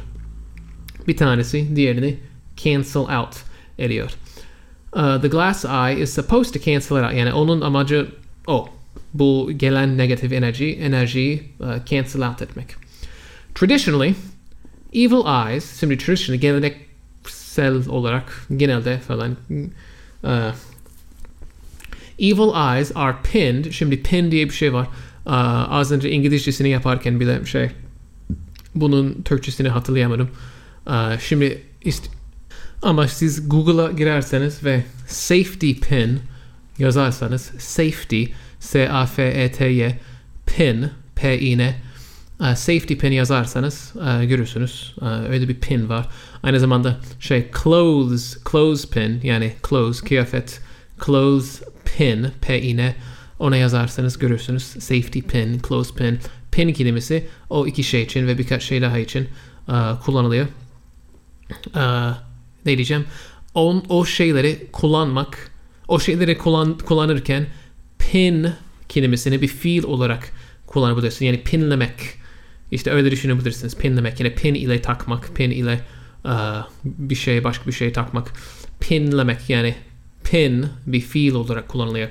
Bir 1.08 1.16
tanesi 1.16 1.76
diğerini 1.76 2.16
cancel 2.56 3.18
out 3.18 3.36
ediyor. 3.78 4.10
Uh, 4.92 5.22
the 5.22 5.28
glass 5.28 5.64
eye 5.64 6.00
is 6.02 6.14
supposed 6.14 6.52
to 6.52 6.60
cancel 6.60 6.96
it 6.96 7.04
out. 7.04 7.14
Yani 7.14 7.32
onun 7.32 7.60
amacı 7.60 8.08
o. 8.46 8.68
Bu 9.14 9.50
gelen 9.56 9.98
negatif 9.98 10.32
enerji, 10.32 10.72
enerjiyi 10.72 11.42
uh, 11.60 11.84
cancel 11.86 12.28
out 12.28 12.42
etmek. 12.42 12.85
Traditionally, 13.56 14.14
evil 14.92 15.24
eyes, 15.26 15.80
şimdi 15.80 15.98
traditionally 15.98 16.40
geleneksel 16.40 17.88
olarak 17.88 18.46
genelde 18.56 18.98
falan 18.98 19.36
uh, 20.24 20.54
evil 22.18 22.76
eyes 22.76 22.92
are 22.94 23.16
pinned. 23.32 23.72
Şimdi 23.72 24.02
pin 24.02 24.30
diye 24.30 24.48
bir 24.48 24.54
şey 24.54 24.72
var. 24.72 24.86
Uh, 25.26 25.72
az 25.72 25.92
önce 25.92 26.10
İngilizcesini 26.10 26.68
yaparken 26.68 27.20
bile 27.20 27.46
şey 27.46 27.70
bunun 28.74 29.22
Türkçesini 29.22 29.68
hatırlayamadım. 29.68 30.30
Uh, 30.86 31.20
şimdi 31.20 31.62
ist 31.82 32.10
ama 32.82 33.08
siz 33.08 33.48
Google'a 33.48 33.92
girerseniz 33.92 34.64
ve 34.64 34.84
safety 35.06 35.72
pin 35.72 36.20
yazarsanız 36.78 37.42
safety 37.58 38.24
S-A-F-E-T-Y 38.60 39.98
pin 40.46 40.90
P-I-N 41.14 41.85
safety 42.40 42.94
pin 42.94 43.12
yazarsanız 43.12 43.92
uh, 43.94 44.28
görürsünüz. 44.28 44.94
Uh, 45.00 45.30
öyle 45.30 45.48
bir 45.48 45.60
pin 45.60 45.88
var. 45.88 46.08
Aynı 46.42 46.60
zamanda 46.60 47.00
şey 47.20 47.50
clothes 47.62 48.38
clothes 48.50 48.90
pin 48.90 49.20
yani 49.22 49.54
clothes 49.68 50.00
kıyafet 50.00 50.60
clothes 51.06 51.62
pin 51.84 52.26
P-I-N 52.40 52.94
ona 53.38 53.56
yazarsanız 53.56 54.18
görürsünüz. 54.18 54.62
Safety 54.62 55.20
pin, 55.20 55.60
clothes 55.68 55.94
pin. 55.94 56.18
Pin 56.52 56.72
kelimesi 56.72 57.26
o 57.50 57.66
iki 57.66 57.84
şey 57.84 58.02
için 58.02 58.26
ve 58.26 58.38
birkaç 58.38 58.62
şey 58.62 58.82
daha 58.82 58.98
için 58.98 59.28
uh, 59.68 60.04
kullanılıyor. 60.04 60.46
Uh, 61.74 62.14
ne 62.66 62.76
diyeceğim? 62.76 63.04
On, 63.54 63.84
o 63.88 64.04
şeyleri 64.04 64.66
kullanmak, 64.72 65.50
o 65.88 66.00
şeyleri 66.00 66.38
kullan, 66.38 66.78
kullanırken 66.78 67.46
pin 67.98 68.48
kelimesini 68.88 69.42
bir 69.42 69.48
fiil 69.48 69.84
olarak 69.84 70.30
kullanabilirsin. 70.66 71.26
Yani 71.26 71.42
pinlemek. 71.42 72.25
İşte 72.70 72.90
öyle 72.90 73.10
düşünebilirsiniz. 73.10 73.76
Pinlemek. 73.76 74.20
Yani 74.20 74.34
pin 74.34 74.54
ile 74.54 74.82
takmak. 74.82 75.34
Pin 75.34 75.50
ile 75.50 75.80
uh, 76.24 76.68
bir 76.84 77.14
şey 77.14 77.44
başka 77.44 77.66
bir 77.66 77.72
şey 77.72 77.92
takmak. 77.92 78.32
Pinlemek 78.80 79.50
yani 79.50 79.74
pin 80.24 80.66
bir 80.86 81.00
fiil 81.00 81.34
olarak 81.34 81.68
kullanılıyor. 81.68 82.08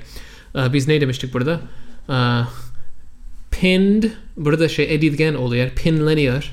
Uh, 0.54 0.72
biz 0.72 0.88
ne 0.88 1.00
demiştik 1.00 1.34
burada? 1.34 1.60
Uh, 2.08 2.48
pinned 3.50 4.04
burada 4.36 4.68
şey 4.68 4.94
edilgen 4.94 5.34
oluyor. 5.34 5.70
Pinleniyor. 5.70 6.52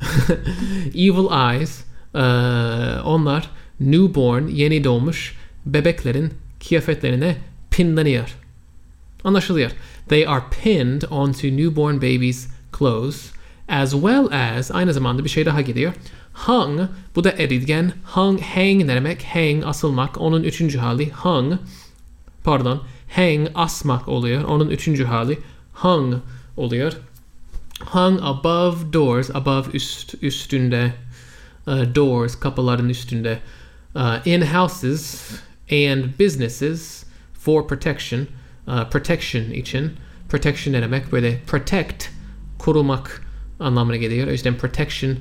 Evil 0.94 1.52
eyes 1.52 1.84
uh, 2.14 3.06
onlar 3.06 3.50
newborn 3.80 4.46
yeni 4.46 4.84
doğmuş 4.84 5.36
bebeklerin 5.66 6.32
kıyafetlerine 6.68 7.36
pinleniyor. 7.70 8.34
Anlaşılıyor. 9.24 9.70
They 10.08 10.26
are 10.26 10.42
pinned 10.62 11.02
onto 11.10 11.48
newborn 11.48 11.96
babies' 11.96 12.48
clothes 12.78 13.37
as 13.68 13.90
well 13.90 14.32
as 14.32 14.70
aynı 14.70 14.92
zamanda 14.92 15.24
bir 15.24 15.28
şey 15.28 15.46
daha 15.46 15.60
geliyor. 15.60 15.92
Hung 16.46 16.80
bu 17.16 17.24
da 17.24 17.32
edilgen. 17.32 17.92
Hung, 18.04 18.40
hang 18.40 18.84
ne 18.84 18.94
demek? 18.94 19.24
Hang 19.24 19.64
asılmak. 19.66 20.20
Onun 20.20 20.42
üçüncü 20.42 20.78
hali 20.78 21.10
hung. 21.10 21.54
Pardon. 22.44 22.82
Hang 23.16 23.48
asmak 23.54 24.08
oluyor. 24.08 24.44
Onun 24.44 24.70
üçüncü 24.70 25.04
hali 25.04 25.38
hung 25.72 26.14
oluyor. 26.56 26.92
Hung 27.80 28.20
above 28.22 28.92
doors. 28.92 29.30
Above 29.30 29.70
üst, 29.72 30.14
üstünde. 30.22 30.94
Uh, 31.66 31.94
doors 31.94 32.40
kapıların 32.40 32.88
üstünde. 32.88 33.38
Uh, 33.94 34.26
in 34.26 34.40
houses 34.42 35.30
and 35.70 36.04
businesses 36.20 37.04
for 37.40 37.66
protection. 37.68 38.26
Uh, 38.66 38.90
protection 38.90 39.50
için. 39.50 39.92
Protection 40.28 40.74
ne 40.74 40.82
demek? 40.82 41.12
Böyle 41.12 41.40
protect 41.46 42.08
korumak 42.58 43.27
anlamına 43.60 43.96
geliyor. 43.96 44.28
O 44.28 44.30
yüzden 44.30 44.56
protection 44.56 45.16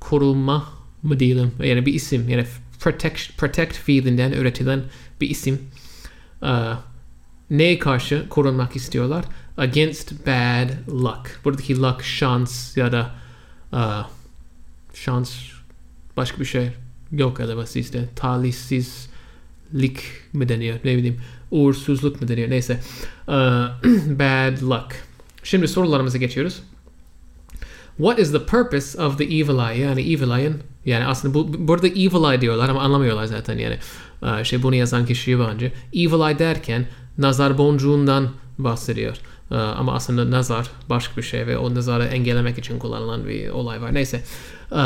koruma 0.00 0.68
mı 1.02 1.20
diyelim? 1.20 1.52
Yani 1.62 1.86
bir 1.86 1.94
isim. 1.94 2.28
Yani 2.28 2.46
protect, 2.80 3.36
protect 3.36 3.72
fiilinden 3.72 4.32
üretilen 4.32 4.82
bir 5.20 5.30
isim. 5.30 5.58
Uh, 6.42 6.76
neye 7.50 7.78
karşı 7.78 8.28
korunmak 8.28 8.76
istiyorlar? 8.76 9.24
Against 9.56 10.26
bad 10.26 10.70
luck. 10.88 11.40
Buradaki 11.44 11.78
luck 11.78 12.02
şans 12.04 12.76
ya 12.76 12.92
da 12.92 13.14
uh, 13.72 14.08
şans 14.94 15.32
başka 16.16 16.40
bir 16.40 16.44
şey 16.44 16.68
yok 17.12 17.36
galiba 17.36 17.66
sizde. 17.66 18.08
Talihsizlik 18.16 20.00
mi 20.32 20.48
deniyor? 20.48 20.78
Ne 20.84 20.96
bileyim. 20.96 21.20
Uğursuzluk 21.50 22.20
mu 22.22 22.28
deniyor? 22.28 22.50
Neyse. 22.50 22.80
Uh, 23.28 23.32
bad 24.18 24.62
luck. 24.62 24.94
Şimdi 25.42 25.68
sorularımıza 25.68 26.18
geçiyoruz. 26.18 26.62
What 27.96 28.18
is 28.18 28.32
the 28.32 28.46
purpose 28.46 29.02
of 29.02 29.18
the 29.18 29.24
evil 29.24 29.58
eye? 29.58 29.80
Yani 29.80 30.00
evil 30.00 30.38
eye'ın 30.38 30.62
yani 30.84 31.06
aslında 31.06 31.34
bu, 31.34 31.68
burada 31.68 31.88
evil 31.88 32.30
eye 32.30 32.40
diyorlar 32.40 32.68
ama 32.68 32.80
anlamıyorlar 32.80 33.24
zaten 33.24 33.58
yani. 33.58 33.78
Uh, 34.22 34.44
şey 34.44 34.62
bunu 34.62 34.74
yazan 34.74 35.06
kişi 35.06 35.30
yabancı. 35.30 35.72
Evil 35.92 36.28
eye 36.28 36.38
derken 36.38 36.86
nazar 37.18 37.58
boncuğundan 37.58 38.28
bahsediyor. 38.58 39.16
Ee, 39.50 39.54
ama 39.54 39.94
aslında 39.94 40.30
nazar 40.30 40.70
başka 40.90 41.16
bir 41.16 41.22
şey 41.22 41.46
ve 41.46 41.58
o 41.58 41.74
nazarı 41.74 42.04
engellemek 42.04 42.58
için 42.58 42.78
kullanılan 42.78 43.26
bir 43.26 43.48
olay 43.48 43.82
var. 43.82 43.94
Neyse. 43.94 44.22
Ee, 44.72 44.76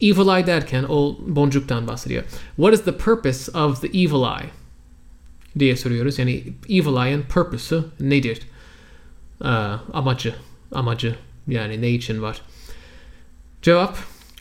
evil 0.00 0.36
eye 0.36 0.46
derken 0.46 0.84
o 0.88 1.18
boncuktan 1.26 1.88
bahsediyor. 1.88 2.24
What 2.56 2.74
is 2.74 2.84
the 2.84 2.92
purpose 2.92 3.58
of 3.58 3.80
the 3.80 3.88
evil 3.88 4.40
eye? 4.40 4.50
diye 5.58 5.76
soruyoruz. 5.76 6.18
Yani 6.18 6.44
evil 6.68 7.06
eye'ın 7.06 7.22
purpose'u 7.22 7.84
nedir? 8.00 8.38
Ee, 9.44 9.48
amacı. 9.92 10.34
Amacı. 10.72 11.16
Yani 11.48 11.80
ne 11.80 12.20
var? 12.20 12.40
Cevap. 13.62 13.96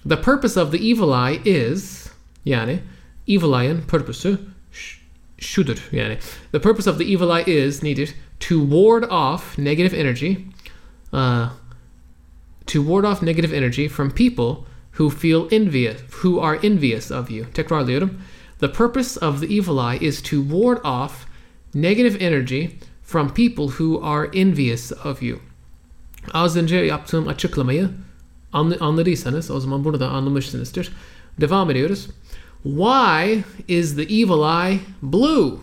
The 0.06 0.18
purpose 0.18 0.58
of 0.58 0.72
the 0.72 0.78
evil 0.78 1.14
eye 1.14 1.42
is 1.46 2.10
yani 2.46 2.80
evil 3.28 3.54
eye'ın 3.54 3.82
purpose'u 3.88 4.38
ş- 4.72 5.00
şudur. 5.40 5.78
Yani 5.92 6.18
the 6.52 6.60
purpose 6.60 6.90
of 6.90 6.98
the 6.98 7.06
evil 7.06 7.30
eye 7.30 7.44
is 7.46 7.84
nedir? 7.84 8.14
To 8.40 8.60
ward 8.60 9.04
off 9.10 9.58
negative 9.58 9.94
energy 9.94 10.38
uh, 11.14 11.50
to 12.68 12.82
ward 12.82 13.06
off 13.06 13.22
negative 13.22 13.54
energy 13.54 13.88
from 13.88 14.12
people 14.12 14.66
who 14.98 15.10
feel 15.10 15.48
envious, 15.52 16.02
who 16.24 16.40
are 16.40 16.60
envious 16.64 17.12
of 17.12 17.30
you. 17.30 17.46
Tekrarlıyorum. 17.54 18.20
The 18.60 18.70
purpose 18.70 19.18
of 19.18 19.40
the 19.40 19.48
evil 19.48 19.80
eye 19.80 19.98
is 20.02 20.22
to 20.24 20.42
ward 20.42 20.80
off 20.84 21.26
negative 21.74 22.18
energy 22.22 22.80
from 23.02 23.30
people 23.30 23.68
who 23.78 24.00
are 24.00 24.30
envious 24.34 24.92
of 24.92 25.22
you. 25.22 25.40
Az 26.34 26.58
önce 26.58 26.76
yaptığım 26.76 27.28
açıklamayı 27.28 27.90
anladıysanız 28.80 29.52
o 29.52 29.60
zaman 29.60 29.84
bunu 29.84 30.00
da 30.00 30.10
anlamışsınızdır. 30.10 30.92
Devam 31.42 31.72
ediyoruz. 31.72 32.08
Why 32.64 33.44
is 33.68 33.96
the 33.96 34.04
evil 34.04 34.68
eye 34.68 34.80
blue? 35.02 35.60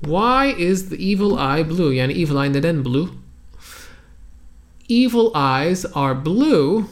Why 0.00 0.70
is 0.70 0.88
the 0.88 0.96
evil 0.96 1.56
eye 1.56 1.70
blue? 1.70 1.94
Yani 1.94 2.12
evil 2.12 2.36
eye 2.36 2.52
neden 2.52 2.84
blue? 2.84 3.08
Evil 4.88 5.34
eyes 5.34 5.86
are 5.94 6.24
blue 6.24 6.84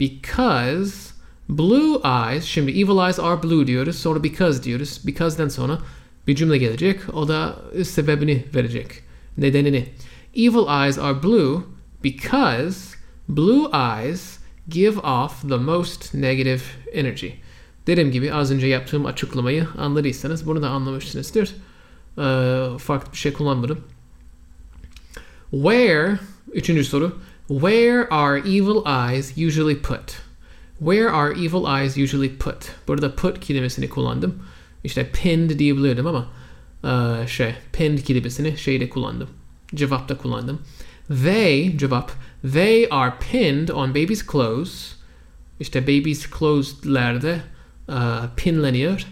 because 0.00 1.10
blue 1.48 2.00
eyes 2.04 2.44
şimdi 2.44 2.70
evil 2.70 3.06
eyes 3.06 3.18
are 3.18 3.42
blue 3.42 3.66
diyoruz 3.66 3.96
sonra 3.96 4.24
because 4.24 4.62
diyoruz 4.62 5.00
because'den 5.06 5.48
sonra 5.48 5.78
bir 6.26 6.36
cümle 6.36 6.58
gelecek 6.58 7.00
o 7.12 7.28
da 7.28 7.56
sebebini 7.84 8.44
verecek 8.54 8.86
nedenini 9.38 9.86
evil 10.34 10.84
eyes 10.84 10.98
are 10.98 11.22
blue 11.22 11.62
because 12.04 12.96
blue 13.28 13.70
eyes 13.72 14.38
give 14.68 14.98
off 14.98 15.40
the 15.48 15.56
most 15.56 16.14
negative 16.14 16.62
energy 16.92 17.28
dediğim 17.86 18.10
gibi 18.10 18.32
az 18.32 18.52
önce 18.52 18.66
yaptığım 18.66 19.06
açıklamayı 19.06 19.68
anladıysanız 19.78 20.46
bunu 20.46 20.62
da 20.62 20.68
anlamışsınızdır 20.68 21.54
Ee, 22.18 22.78
farklı 22.78 23.12
bir 23.12 23.16
şey 23.16 23.32
kullanmadım 23.32 23.78
Where, 25.50 26.18
üçüncü 26.52 26.84
soru. 26.84 27.12
Where 27.48 28.08
are 28.10 28.38
evil 28.38 28.86
eyes 28.86 29.38
usually 29.38 29.76
put? 29.76 30.22
Where 30.78 31.10
are 31.10 31.32
evil 31.32 31.66
eyes 31.66 31.96
usually 31.96 32.36
put? 32.36 32.72
Burada 32.88 33.14
put 33.14 33.40
kelimesini 33.40 33.88
kullandım. 33.88 34.34
İşte 34.84 35.10
pinned 35.12 35.58
diyebilirdim 35.58 36.06
ama 36.06 36.26
eee, 36.84 37.26
şey 37.28 37.54
pinned 37.72 37.98
kelimesini 37.98 38.58
şeyde 38.58 38.88
kullandım. 38.88 39.28
Cevapta 39.74 40.16
kullandım. 40.16 40.58
They, 41.10 41.76
cevap, 41.78 42.10
they 42.52 42.86
are 42.90 43.12
pinned 43.30 43.68
on 43.68 43.90
baby's 43.90 44.26
clothes. 44.26 44.94
İşte 45.60 45.82
baby's 45.82 46.30
clothes'lerde 46.38 47.40
eee, 47.88 47.94
pinleniyor. 48.36 49.06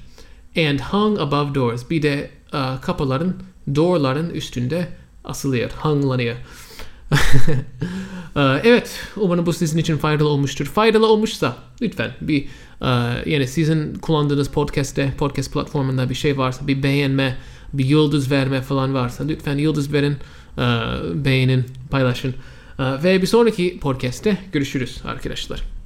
And 0.56 0.80
hung 0.80 1.18
above 1.18 1.54
doors. 1.54 1.90
Bir 1.90 2.02
de 2.02 2.30
eee, 2.54 2.60
kapıların, 2.82 3.36
doorların 3.74 4.30
üstünde 4.30 4.88
asılıyor, 5.24 5.70
hanglanıyor. 5.70 6.36
Ee, 8.36 8.40
evet, 8.64 9.00
umarım 9.16 9.46
bu 9.46 9.52
sizin 9.52 9.78
için 9.78 9.96
faydalı 9.96 10.28
olmuştur. 10.28 10.66
Faydalı 10.66 11.06
olmuşsa 11.06 11.56
lütfen 11.82 12.10
bir 12.20 12.44
e, 12.82 12.88
yani 13.30 13.46
sizin 13.48 13.94
kullandığınız 13.94 14.48
podcast'te, 14.48 15.12
podcast 15.18 15.52
platformunda 15.52 16.10
bir 16.10 16.14
şey 16.14 16.38
varsa, 16.38 16.66
bir 16.66 16.82
beğenme, 16.82 17.36
bir 17.72 17.84
yıldız 17.84 18.30
verme 18.30 18.62
falan 18.62 18.94
varsa 18.94 19.24
lütfen 19.24 19.58
yıldız 19.58 19.92
verin, 19.92 20.12
e, 20.12 20.16
beğenin, 21.24 21.64
paylaşın. 21.90 22.34
E, 22.78 23.02
ve 23.02 23.22
bir 23.22 23.26
sonraki 23.26 23.78
podcast'te 23.80 24.38
görüşürüz 24.52 25.02
arkadaşlar. 25.04 25.77